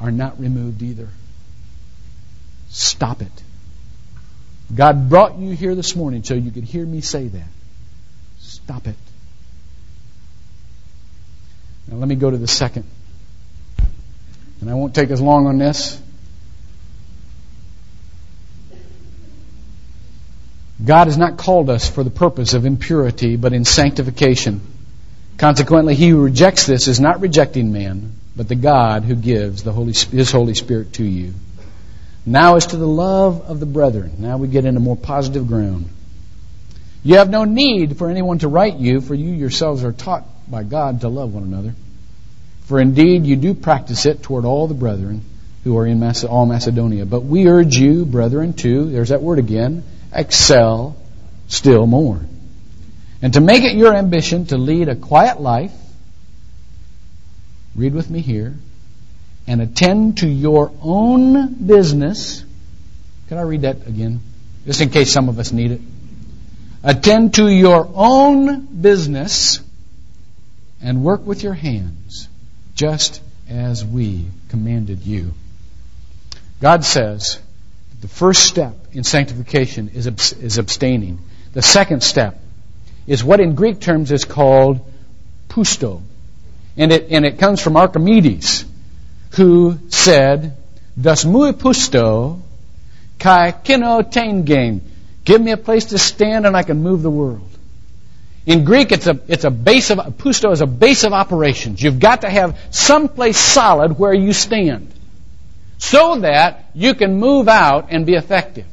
are 0.00 0.10
not 0.10 0.38
removed 0.38 0.82
either. 0.82 1.08
Stop 2.72 3.20
it. 3.20 3.42
God 4.74 5.10
brought 5.10 5.38
you 5.38 5.54
here 5.54 5.74
this 5.74 5.94
morning 5.94 6.24
so 6.24 6.34
you 6.34 6.50
could 6.50 6.64
hear 6.64 6.84
me 6.84 7.02
say 7.02 7.28
that. 7.28 7.48
Stop 8.40 8.86
it. 8.86 8.96
Now 11.86 11.98
let 11.98 12.08
me 12.08 12.14
go 12.14 12.30
to 12.30 12.38
the 12.38 12.48
second. 12.48 12.84
And 14.62 14.70
I 14.70 14.74
won't 14.74 14.94
take 14.94 15.10
as 15.10 15.20
long 15.20 15.46
on 15.46 15.58
this. 15.58 16.00
God 20.82 21.08
has 21.08 21.18
not 21.18 21.36
called 21.36 21.68
us 21.68 21.88
for 21.88 22.02
the 22.02 22.10
purpose 22.10 22.54
of 22.54 22.64
impurity, 22.64 23.36
but 23.36 23.52
in 23.52 23.66
sanctification. 23.66 24.62
Consequently, 25.36 25.94
he 25.94 26.08
who 26.08 26.22
rejects 26.22 26.66
this 26.66 26.88
is 26.88 26.98
not 26.98 27.20
rejecting 27.20 27.72
man, 27.72 28.14
but 28.34 28.48
the 28.48 28.54
God 28.54 29.04
who 29.04 29.14
gives 29.14 29.62
the 29.62 29.72
Holy, 29.72 29.92
His 29.92 30.32
Holy 30.32 30.54
Spirit 30.54 30.94
to 30.94 31.04
you. 31.04 31.34
Now, 32.24 32.56
as 32.56 32.66
to 32.68 32.76
the 32.76 32.86
love 32.86 33.42
of 33.42 33.58
the 33.58 33.66
brethren, 33.66 34.12
now 34.18 34.36
we 34.36 34.48
get 34.48 34.64
into 34.64 34.80
more 34.80 34.96
positive 34.96 35.48
ground. 35.48 35.88
You 37.02 37.16
have 37.16 37.30
no 37.30 37.44
need 37.44 37.98
for 37.98 38.08
anyone 38.08 38.38
to 38.40 38.48
write 38.48 38.76
you, 38.76 39.00
for 39.00 39.14
you 39.14 39.32
yourselves 39.32 39.82
are 39.82 39.92
taught 39.92 40.24
by 40.48 40.62
God 40.62 41.00
to 41.00 41.08
love 41.08 41.34
one 41.34 41.42
another. 41.42 41.74
For 42.66 42.80
indeed 42.80 43.26
you 43.26 43.34
do 43.34 43.54
practice 43.54 44.06
it 44.06 44.22
toward 44.22 44.44
all 44.44 44.68
the 44.68 44.74
brethren 44.74 45.22
who 45.64 45.76
are 45.78 45.86
in 45.86 46.02
all 46.28 46.46
Macedonia. 46.46 47.06
But 47.06 47.20
we 47.20 47.48
urge 47.48 47.76
you, 47.76 48.04
brethren, 48.04 48.52
to, 48.54 48.90
there's 48.90 49.08
that 49.08 49.22
word 49.22 49.38
again, 49.38 49.82
excel 50.12 50.96
still 51.48 51.86
more. 51.86 52.20
And 53.20 53.34
to 53.34 53.40
make 53.40 53.62
it 53.62 53.76
your 53.76 53.94
ambition 53.94 54.46
to 54.46 54.58
lead 54.58 54.88
a 54.88 54.96
quiet 54.96 55.40
life, 55.40 55.72
read 57.74 57.94
with 57.94 58.10
me 58.10 58.20
here, 58.20 58.54
and 59.46 59.60
attend 59.60 60.18
to 60.18 60.28
your 60.28 60.72
own 60.82 61.54
business. 61.54 62.44
Can 63.28 63.38
I 63.38 63.42
read 63.42 63.62
that 63.62 63.86
again? 63.86 64.20
Just 64.66 64.80
in 64.80 64.90
case 64.90 65.12
some 65.12 65.28
of 65.28 65.38
us 65.38 65.52
need 65.52 65.72
it. 65.72 65.80
Attend 66.84 67.34
to 67.34 67.48
your 67.48 67.88
own 67.94 68.66
business 68.66 69.60
and 70.82 71.04
work 71.04 71.24
with 71.24 71.42
your 71.42 71.54
hands, 71.54 72.28
just 72.74 73.20
as 73.48 73.84
we 73.84 74.26
commanded 74.48 75.00
you. 75.06 75.32
God 76.60 76.84
says 76.84 77.40
the 78.00 78.08
first 78.08 78.44
step 78.44 78.74
in 78.92 79.04
sanctification 79.04 79.90
is, 79.94 80.06
is 80.06 80.58
abstaining. 80.58 81.20
The 81.52 81.62
second 81.62 82.02
step 82.02 82.40
is 83.06 83.22
what 83.22 83.40
in 83.40 83.54
Greek 83.54 83.80
terms 83.80 84.10
is 84.12 84.24
called 84.24 84.80
pusto. 85.48 86.02
And 86.76 86.92
it, 86.92 87.08
and 87.10 87.24
it 87.24 87.38
comes 87.38 87.60
from 87.60 87.76
Archimedes 87.76 88.64
who 89.36 89.78
said, 89.88 90.56
Das 91.00 91.24
muy 91.24 91.52
pusto 91.52 92.40
kai 93.18 93.52
kino 93.52 94.02
tengen. 94.02 94.80
Give 95.24 95.40
me 95.40 95.52
a 95.52 95.56
place 95.56 95.86
to 95.86 95.98
stand 95.98 96.46
and 96.46 96.56
I 96.56 96.62
can 96.62 96.82
move 96.82 97.02
the 97.02 97.10
world. 97.10 97.48
In 98.44 98.64
Greek, 98.64 98.90
it's 98.90 99.06
a, 99.06 99.20
it's 99.28 99.44
a 99.44 99.50
base 99.50 99.90
of, 99.90 100.18
pusto 100.18 100.50
is 100.50 100.60
a 100.60 100.66
base 100.66 101.04
of 101.04 101.12
operations. 101.12 101.80
You've 101.80 102.00
got 102.00 102.22
to 102.22 102.30
have 102.30 102.58
some 102.70 103.08
place 103.08 103.38
solid 103.38 103.98
where 103.98 104.12
you 104.12 104.32
stand 104.32 104.92
so 105.78 106.18
that 106.20 106.70
you 106.74 106.94
can 106.94 107.18
move 107.18 107.48
out 107.48 107.88
and 107.90 108.04
be 108.04 108.14
effective. 108.14 108.66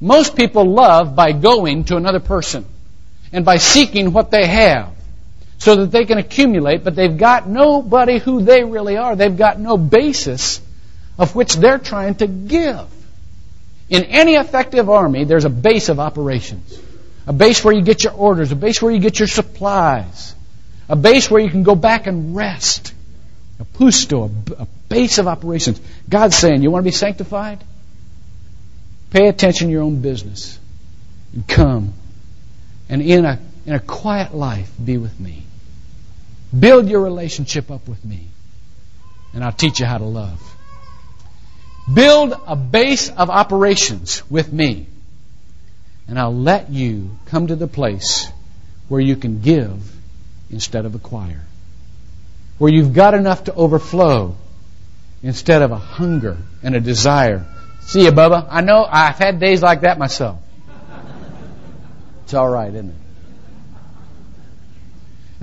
Most 0.00 0.36
people 0.36 0.64
love 0.64 1.14
by 1.14 1.32
going 1.32 1.84
to 1.84 1.96
another 1.96 2.20
person 2.20 2.64
and 3.32 3.44
by 3.44 3.58
seeking 3.58 4.12
what 4.12 4.30
they 4.30 4.46
have 4.46 4.92
so 5.60 5.76
that 5.76 5.90
they 5.90 6.06
can 6.06 6.16
accumulate, 6.16 6.82
but 6.82 6.96
they've 6.96 7.18
got 7.18 7.46
nobody 7.46 8.18
who 8.18 8.42
they 8.42 8.64
really 8.64 8.96
are. 8.96 9.14
They've 9.14 9.36
got 9.36 9.60
no 9.60 9.76
basis 9.76 10.60
of 11.18 11.34
which 11.34 11.54
they're 11.54 11.78
trying 11.78 12.14
to 12.16 12.26
give. 12.26 12.86
In 13.90 14.04
any 14.04 14.36
effective 14.36 14.88
army, 14.88 15.24
there's 15.24 15.44
a 15.44 15.50
base 15.50 15.90
of 15.90 16.00
operations. 16.00 16.80
A 17.26 17.34
base 17.34 17.62
where 17.62 17.74
you 17.74 17.82
get 17.82 18.02
your 18.02 18.14
orders, 18.14 18.50
a 18.52 18.56
base 18.56 18.80
where 18.80 18.90
you 18.90 19.00
get 19.00 19.18
your 19.18 19.28
supplies, 19.28 20.34
a 20.88 20.96
base 20.96 21.30
where 21.30 21.42
you 21.42 21.50
can 21.50 21.62
go 21.62 21.74
back 21.74 22.06
and 22.06 22.34
rest. 22.34 22.94
A 23.58 23.64
pusto, 23.64 24.30
a, 24.58 24.66
base 24.88 25.18
of 25.18 25.28
operations. 25.28 25.80
God's 26.08 26.36
saying, 26.36 26.62
you 26.62 26.70
want 26.70 26.82
to 26.82 26.88
be 26.88 26.96
sanctified? 26.96 27.62
Pay 29.10 29.28
attention 29.28 29.68
to 29.68 29.72
your 29.72 29.82
own 29.82 30.00
business. 30.00 30.58
And 31.34 31.46
come. 31.46 31.92
And 32.88 33.02
in 33.02 33.24
a, 33.26 33.38
in 33.66 33.74
a 33.74 33.78
quiet 33.78 34.34
life, 34.34 34.72
be 34.82 34.96
with 34.96 35.20
me. 35.20 35.44
Build 36.58 36.88
your 36.88 37.02
relationship 37.02 37.70
up 37.70 37.86
with 37.88 38.04
me. 38.04 38.26
And 39.32 39.44
I'll 39.44 39.52
teach 39.52 39.80
you 39.80 39.86
how 39.86 39.98
to 39.98 40.04
love. 40.04 40.40
Build 41.92 42.34
a 42.46 42.56
base 42.56 43.10
of 43.10 43.30
operations 43.30 44.28
with 44.30 44.52
me. 44.52 44.86
And 46.08 46.18
I'll 46.18 46.34
let 46.34 46.70
you 46.70 47.16
come 47.26 47.46
to 47.46 47.56
the 47.56 47.68
place 47.68 48.28
where 48.88 49.00
you 49.00 49.14
can 49.14 49.40
give 49.40 49.94
instead 50.50 50.84
of 50.84 50.94
acquire. 50.94 51.42
Where 52.58 52.72
you've 52.72 52.92
got 52.92 53.14
enough 53.14 53.44
to 53.44 53.54
overflow 53.54 54.36
instead 55.22 55.62
of 55.62 55.70
a 55.70 55.78
hunger 55.78 56.36
and 56.62 56.74
a 56.74 56.80
desire. 56.80 57.46
See 57.82 58.04
you, 58.04 58.10
Bubba. 58.10 58.46
I 58.50 58.60
know 58.60 58.84
I've 58.84 59.16
had 59.16 59.38
days 59.38 59.62
like 59.62 59.82
that 59.82 59.98
myself. 59.98 60.40
It's 62.24 62.34
all 62.34 62.48
right, 62.48 62.72
isn't 62.72 62.90
it? 62.90 62.94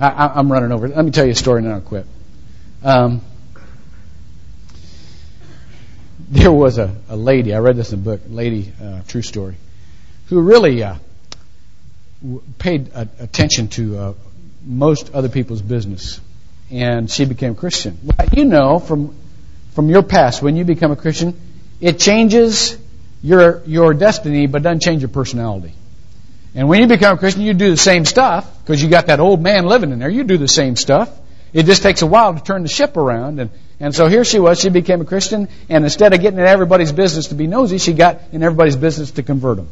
I, 0.00 0.38
am 0.38 0.50
running 0.50 0.72
over. 0.72 0.88
Let 0.88 1.04
me 1.04 1.10
tell 1.10 1.24
you 1.24 1.32
a 1.32 1.34
story 1.34 1.58
and 1.58 1.66
then 1.66 1.74
I'll 1.74 1.80
quit. 1.80 2.06
Um, 2.84 3.20
there 6.28 6.52
was 6.52 6.78
a, 6.78 6.94
a 7.08 7.16
lady, 7.16 7.54
I 7.54 7.58
read 7.58 7.76
this 7.76 7.92
in 7.92 8.00
a 8.00 8.02
book, 8.02 8.20
lady, 8.28 8.72
uh, 8.82 9.00
true 9.08 9.22
story, 9.22 9.56
who 10.26 10.40
really 10.40 10.82
uh, 10.82 10.96
paid 12.58 12.90
attention 12.94 13.68
to 13.68 13.98
uh, 13.98 14.14
most 14.64 15.14
other 15.14 15.28
people's 15.28 15.62
business. 15.62 16.20
And 16.70 17.10
she 17.10 17.24
became 17.24 17.54
Christian. 17.54 17.98
Well, 18.04 18.28
you 18.32 18.44
know 18.44 18.78
from, 18.78 19.14
from 19.72 19.88
your 19.88 20.02
past, 20.02 20.42
when 20.42 20.56
you 20.56 20.64
become 20.64 20.92
a 20.92 20.96
Christian, 20.96 21.38
it 21.80 21.98
changes 21.98 22.76
your, 23.22 23.62
your 23.66 23.94
destiny 23.94 24.46
but 24.46 24.62
doesn't 24.62 24.82
change 24.82 25.02
your 25.02 25.08
personality. 25.08 25.72
And 26.58 26.68
when 26.68 26.80
you 26.80 26.88
become 26.88 27.14
a 27.14 27.18
Christian, 27.20 27.42
you 27.42 27.54
do 27.54 27.70
the 27.70 27.76
same 27.76 28.04
stuff 28.04 28.44
because 28.64 28.82
you 28.82 28.88
got 28.88 29.06
that 29.06 29.20
old 29.20 29.40
man 29.40 29.66
living 29.66 29.92
in 29.92 30.00
there. 30.00 30.08
You 30.08 30.24
do 30.24 30.38
the 30.38 30.48
same 30.48 30.74
stuff. 30.74 31.08
It 31.52 31.66
just 31.66 31.84
takes 31.84 32.02
a 32.02 32.06
while 32.06 32.34
to 32.34 32.42
turn 32.42 32.64
the 32.64 32.68
ship 32.68 32.96
around. 32.96 33.38
And, 33.38 33.50
and 33.78 33.94
so 33.94 34.08
here 34.08 34.24
she 34.24 34.40
was. 34.40 34.58
She 34.58 34.68
became 34.68 35.00
a 35.00 35.04
Christian. 35.04 35.46
And 35.68 35.84
instead 35.84 36.14
of 36.14 36.20
getting 36.20 36.40
in 36.40 36.44
everybody's 36.44 36.90
business 36.90 37.28
to 37.28 37.36
be 37.36 37.46
nosy, 37.46 37.78
she 37.78 37.92
got 37.92 38.18
in 38.32 38.42
everybody's 38.42 38.74
business 38.74 39.12
to 39.12 39.22
convert 39.22 39.58
them. 39.58 39.68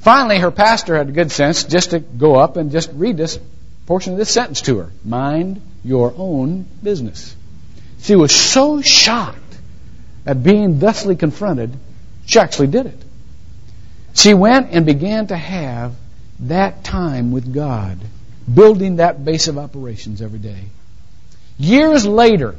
Finally, 0.00 0.40
her 0.40 0.50
pastor 0.50 0.96
had 0.96 1.08
a 1.08 1.12
good 1.12 1.30
sense 1.30 1.62
just 1.62 1.90
to 1.90 2.00
go 2.00 2.34
up 2.34 2.56
and 2.56 2.72
just 2.72 2.90
read 2.94 3.16
this 3.16 3.38
portion 3.86 4.14
of 4.14 4.18
this 4.18 4.30
sentence 4.30 4.62
to 4.62 4.78
her. 4.78 4.90
Mind 5.04 5.62
your 5.84 6.12
own 6.16 6.66
business. 6.82 7.36
She 8.00 8.16
was 8.16 8.34
so 8.34 8.82
shocked 8.82 9.38
at 10.26 10.42
being 10.42 10.80
thusly 10.80 11.14
confronted, 11.14 11.70
she 12.26 12.40
actually 12.40 12.66
did 12.66 12.86
it. 12.86 13.01
She 14.14 14.34
went 14.34 14.70
and 14.72 14.84
began 14.84 15.28
to 15.28 15.36
have 15.36 15.94
that 16.40 16.84
time 16.84 17.32
with 17.32 17.52
God, 17.52 17.98
building 18.52 18.96
that 18.96 19.24
base 19.24 19.48
of 19.48 19.58
operations 19.58 20.20
every 20.20 20.38
day. 20.38 20.64
Years 21.58 22.06
later, 22.06 22.56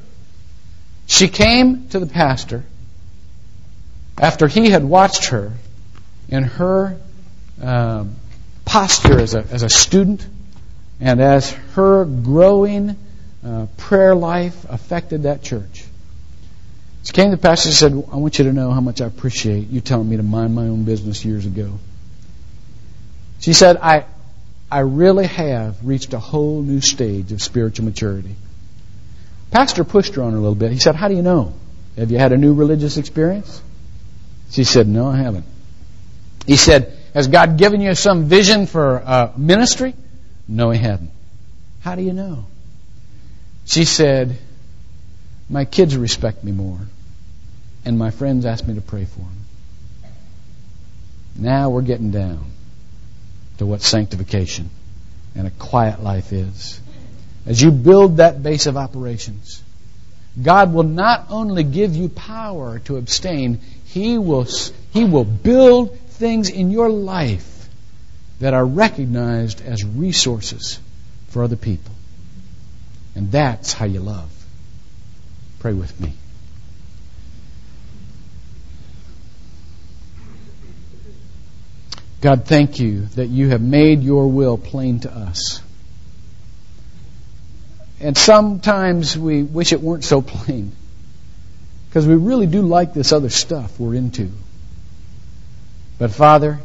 she 1.05 1.27
came 1.27 1.89
to 1.89 1.99
the 1.99 2.05
pastor 2.05 2.63
after 4.17 4.47
he 4.47 4.69
had 4.69 4.83
watched 4.83 5.25
her 5.25 5.53
in 6.29 6.43
her 6.43 6.97
uh, 7.61 8.05
posture 8.65 9.19
as 9.19 9.33
a, 9.33 9.43
as 9.51 9.63
a 9.63 9.69
student 9.69 10.25
and 10.99 11.21
as 11.21 11.51
her 11.73 12.05
growing 12.05 12.95
uh, 13.45 13.67
prayer 13.77 14.15
life 14.15 14.65
affected 14.69 15.23
that 15.23 15.43
church. 15.43 15.82
She 17.03 17.11
came 17.11 17.31
to 17.31 17.35
the 17.35 17.41
pastor 17.41 17.69
and 17.69 17.75
said, 17.75 17.91
I 18.11 18.15
want 18.15 18.39
you 18.39 18.45
to 18.45 18.53
know 18.53 18.71
how 18.71 18.79
much 18.79 19.01
I 19.01 19.05
appreciate 19.05 19.69
you 19.69 19.81
telling 19.81 20.09
me 20.09 20.17
to 20.17 20.23
mind 20.23 20.55
my 20.55 20.63
own 20.63 20.85
business 20.85 21.23
years 21.25 21.45
ago. 21.45 21.79
She 23.39 23.51
said, 23.51 23.77
I, 23.77 24.05
I 24.71 24.79
really 24.79 25.27
have 25.27 25.85
reached 25.85 26.13
a 26.13 26.19
whole 26.19 26.61
new 26.61 26.79
stage 26.79 27.33
of 27.33 27.41
spiritual 27.41 27.85
maturity. 27.85 28.35
Pastor 29.51 29.83
pushed 29.83 30.15
her 30.15 30.23
on 30.23 30.31
her 30.31 30.37
a 30.37 30.41
little 30.41 30.55
bit. 30.55 30.71
He 30.71 30.79
said, 30.79 30.95
How 30.95 31.09
do 31.09 31.15
you 31.15 31.21
know? 31.21 31.53
Have 31.97 32.09
you 32.09 32.17
had 32.17 32.31
a 32.31 32.37
new 32.37 32.53
religious 32.53 32.97
experience? 32.97 33.61
She 34.49 34.63
said, 34.63 34.87
No, 34.87 35.07
I 35.07 35.17
haven't. 35.17 35.45
He 36.47 36.55
said, 36.55 36.97
Has 37.13 37.27
God 37.27 37.57
given 37.57 37.81
you 37.81 37.95
some 37.95 38.25
vision 38.25 38.65
for 38.65 39.03
uh, 39.05 39.31
ministry? 39.35 39.93
No, 40.47 40.69
He 40.71 40.79
hadn't. 40.79 41.11
How 41.81 41.95
do 41.95 42.01
you 42.01 42.13
know? 42.13 42.45
She 43.65 43.83
said, 43.83 44.37
My 45.53 45.65
kids 45.65 45.95
respect 45.95 46.43
me 46.43 46.51
more 46.51 46.79
and 47.85 47.99
my 47.99 48.09
friends 48.09 48.43
ask 48.43 48.65
me 48.65 48.73
to 48.73 48.81
pray 48.81 49.05
for 49.05 49.19
them. 49.19 49.45
Now 51.35 51.69
we're 51.69 51.83
getting 51.83 52.09
down 52.09 52.45
to 53.59 53.67
what 53.67 53.83
sanctification 53.83 54.71
and 55.35 55.45
a 55.45 55.51
quiet 55.51 56.01
life 56.01 56.33
is. 56.33 56.81
As 57.45 57.61
you 57.61 57.69
build 57.69 58.17
that 58.17 58.41
base 58.41 58.65
of 58.65 58.77
operations, 58.77 59.61
God 60.41 60.73
will 60.73 60.89
not 61.03 61.27
only 61.29 61.63
give 61.63 61.95
you 61.95 62.09
power 62.09 62.79
to 62.85 62.97
abstain, 62.97 63.59
He 63.85 64.17
will, 64.17 64.47
he 64.91 65.03
will 65.03 65.23
build 65.23 65.99
things 65.99 66.49
in 66.49 66.71
your 66.71 66.89
life 66.89 67.69
that 68.39 68.55
are 68.55 68.65
recognized 68.65 69.61
as 69.61 69.85
resources 69.85 70.79
for 71.27 71.43
other 71.43 71.57
people. 71.57 71.93
And 73.13 73.31
that's 73.31 73.71
how 73.71 73.85
you 73.85 73.99
love. 73.99 74.32
Pray 75.63 75.71
with 75.71 75.97
me. 75.97 76.11
God, 82.19 82.43
thank 82.43 82.81
you 82.81 83.05
that 83.15 83.27
you 83.27 83.47
have 83.47 83.61
made 83.61 84.03
your 84.03 84.27
will 84.27 84.57
plain 84.57 84.99
to 84.99 85.09
us. 85.09 85.61
And 88.01 88.17
sometimes 88.17 89.17
we 89.17 89.41
wish 89.41 89.71
it 89.71 89.79
weren't 89.79 90.03
so 90.03 90.21
plain. 90.21 90.73
Because 91.87 92.05
we 92.05 92.15
really 92.15 92.47
do 92.47 92.63
like 92.63 92.93
this 92.93 93.13
other 93.13 93.29
stuff 93.29 93.79
we're 93.79 93.95
into. 93.95 94.31
But 95.97 96.11
Father, 96.11 96.59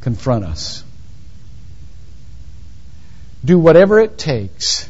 confront 0.00 0.44
us. 0.44 0.84
Do 3.44 3.58
whatever 3.58 3.98
it 3.98 4.16
takes 4.16 4.88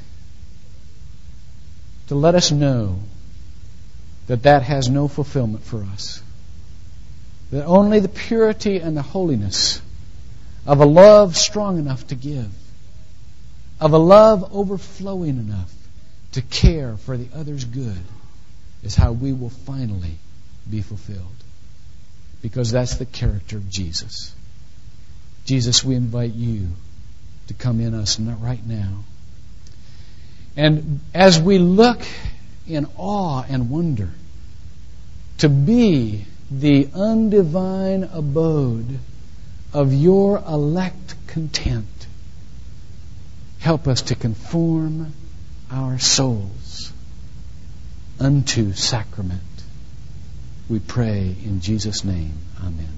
to 2.08 2.14
let 2.14 2.34
us 2.34 2.50
know 2.50 2.98
that 4.26 4.42
that 4.42 4.62
has 4.62 4.88
no 4.88 5.08
fulfillment 5.08 5.64
for 5.64 5.82
us 5.84 6.22
that 7.50 7.64
only 7.64 8.00
the 8.00 8.08
purity 8.08 8.78
and 8.78 8.96
the 8.96 9.02
holiness 9.02 9.80
of 10.66 10.80
a 10.80 10.86
love 10.86 11.36
strong 11.36 11.78
enough 11.78 12.06
to 12.08 12.14
give, 12.14 12.50
of 13.80 13.92
a 13.92 13.98
love 13.98 14.54
overflowing 14.54 15.38
enough 15.38 15.72
to 16.32 16.42
care 16.42 16.96
for 16.98 17.16
the 17.16 17.28
other's 17.34 17.64
good, 17.64 18.02
is 18.82 18.94
how 18.94 19.12
we 19.12 19.32
will 19.32 19.50
finally 19.50 20.18
be 20.68 20.82
fulfilled. 20.82 21.24
Because 22.42 22.70
that's 22.70 22.96
the 22.96 23.06
character 23.06 23.56
of 23.56 23.70
Jesus. 23.70 24.34
Jesus, 25.46 25.82
we 25.82 25.94
invite 25.94 26.34
you 26.34 26.68
to 27.46 27.54
come 27.54 27.80
in 27.80 27.94
us 27.94 28.18
not 28.18 28.42
right 28.42 28.64
now. 28.64 29.04
And 30.58 30.98
as 31.14 31.40
we 31.40 31.58
look 31.58 32.02
in 32.66 32.86
awe 32.96 33.44
and 33.48 33.70
wonder 33.70 34.10
to 35.38 35.48
be 35.48 36.26
the 36.50 36.86
undivine 36.86 38.12
abode 38.12 38.98
of 39.72 39.92
your 39.92 40.38
elect 40.38 41.14
content. 41.28 41.86
Help 43.60 43.86
us 43.86 44.02
to 44.02 44.16
conform 44.16 45.12
our 45.70 46.00
souls 46.00 46.92
unto 48.18 48.72
sacrament. 48.72 49.42
We 50.68 50.80
pray 50.80 51.36
in 51.44 51.60
Jesus' 51.60 52.02
name. 52.02 52.32
Amen. 52.60 52.97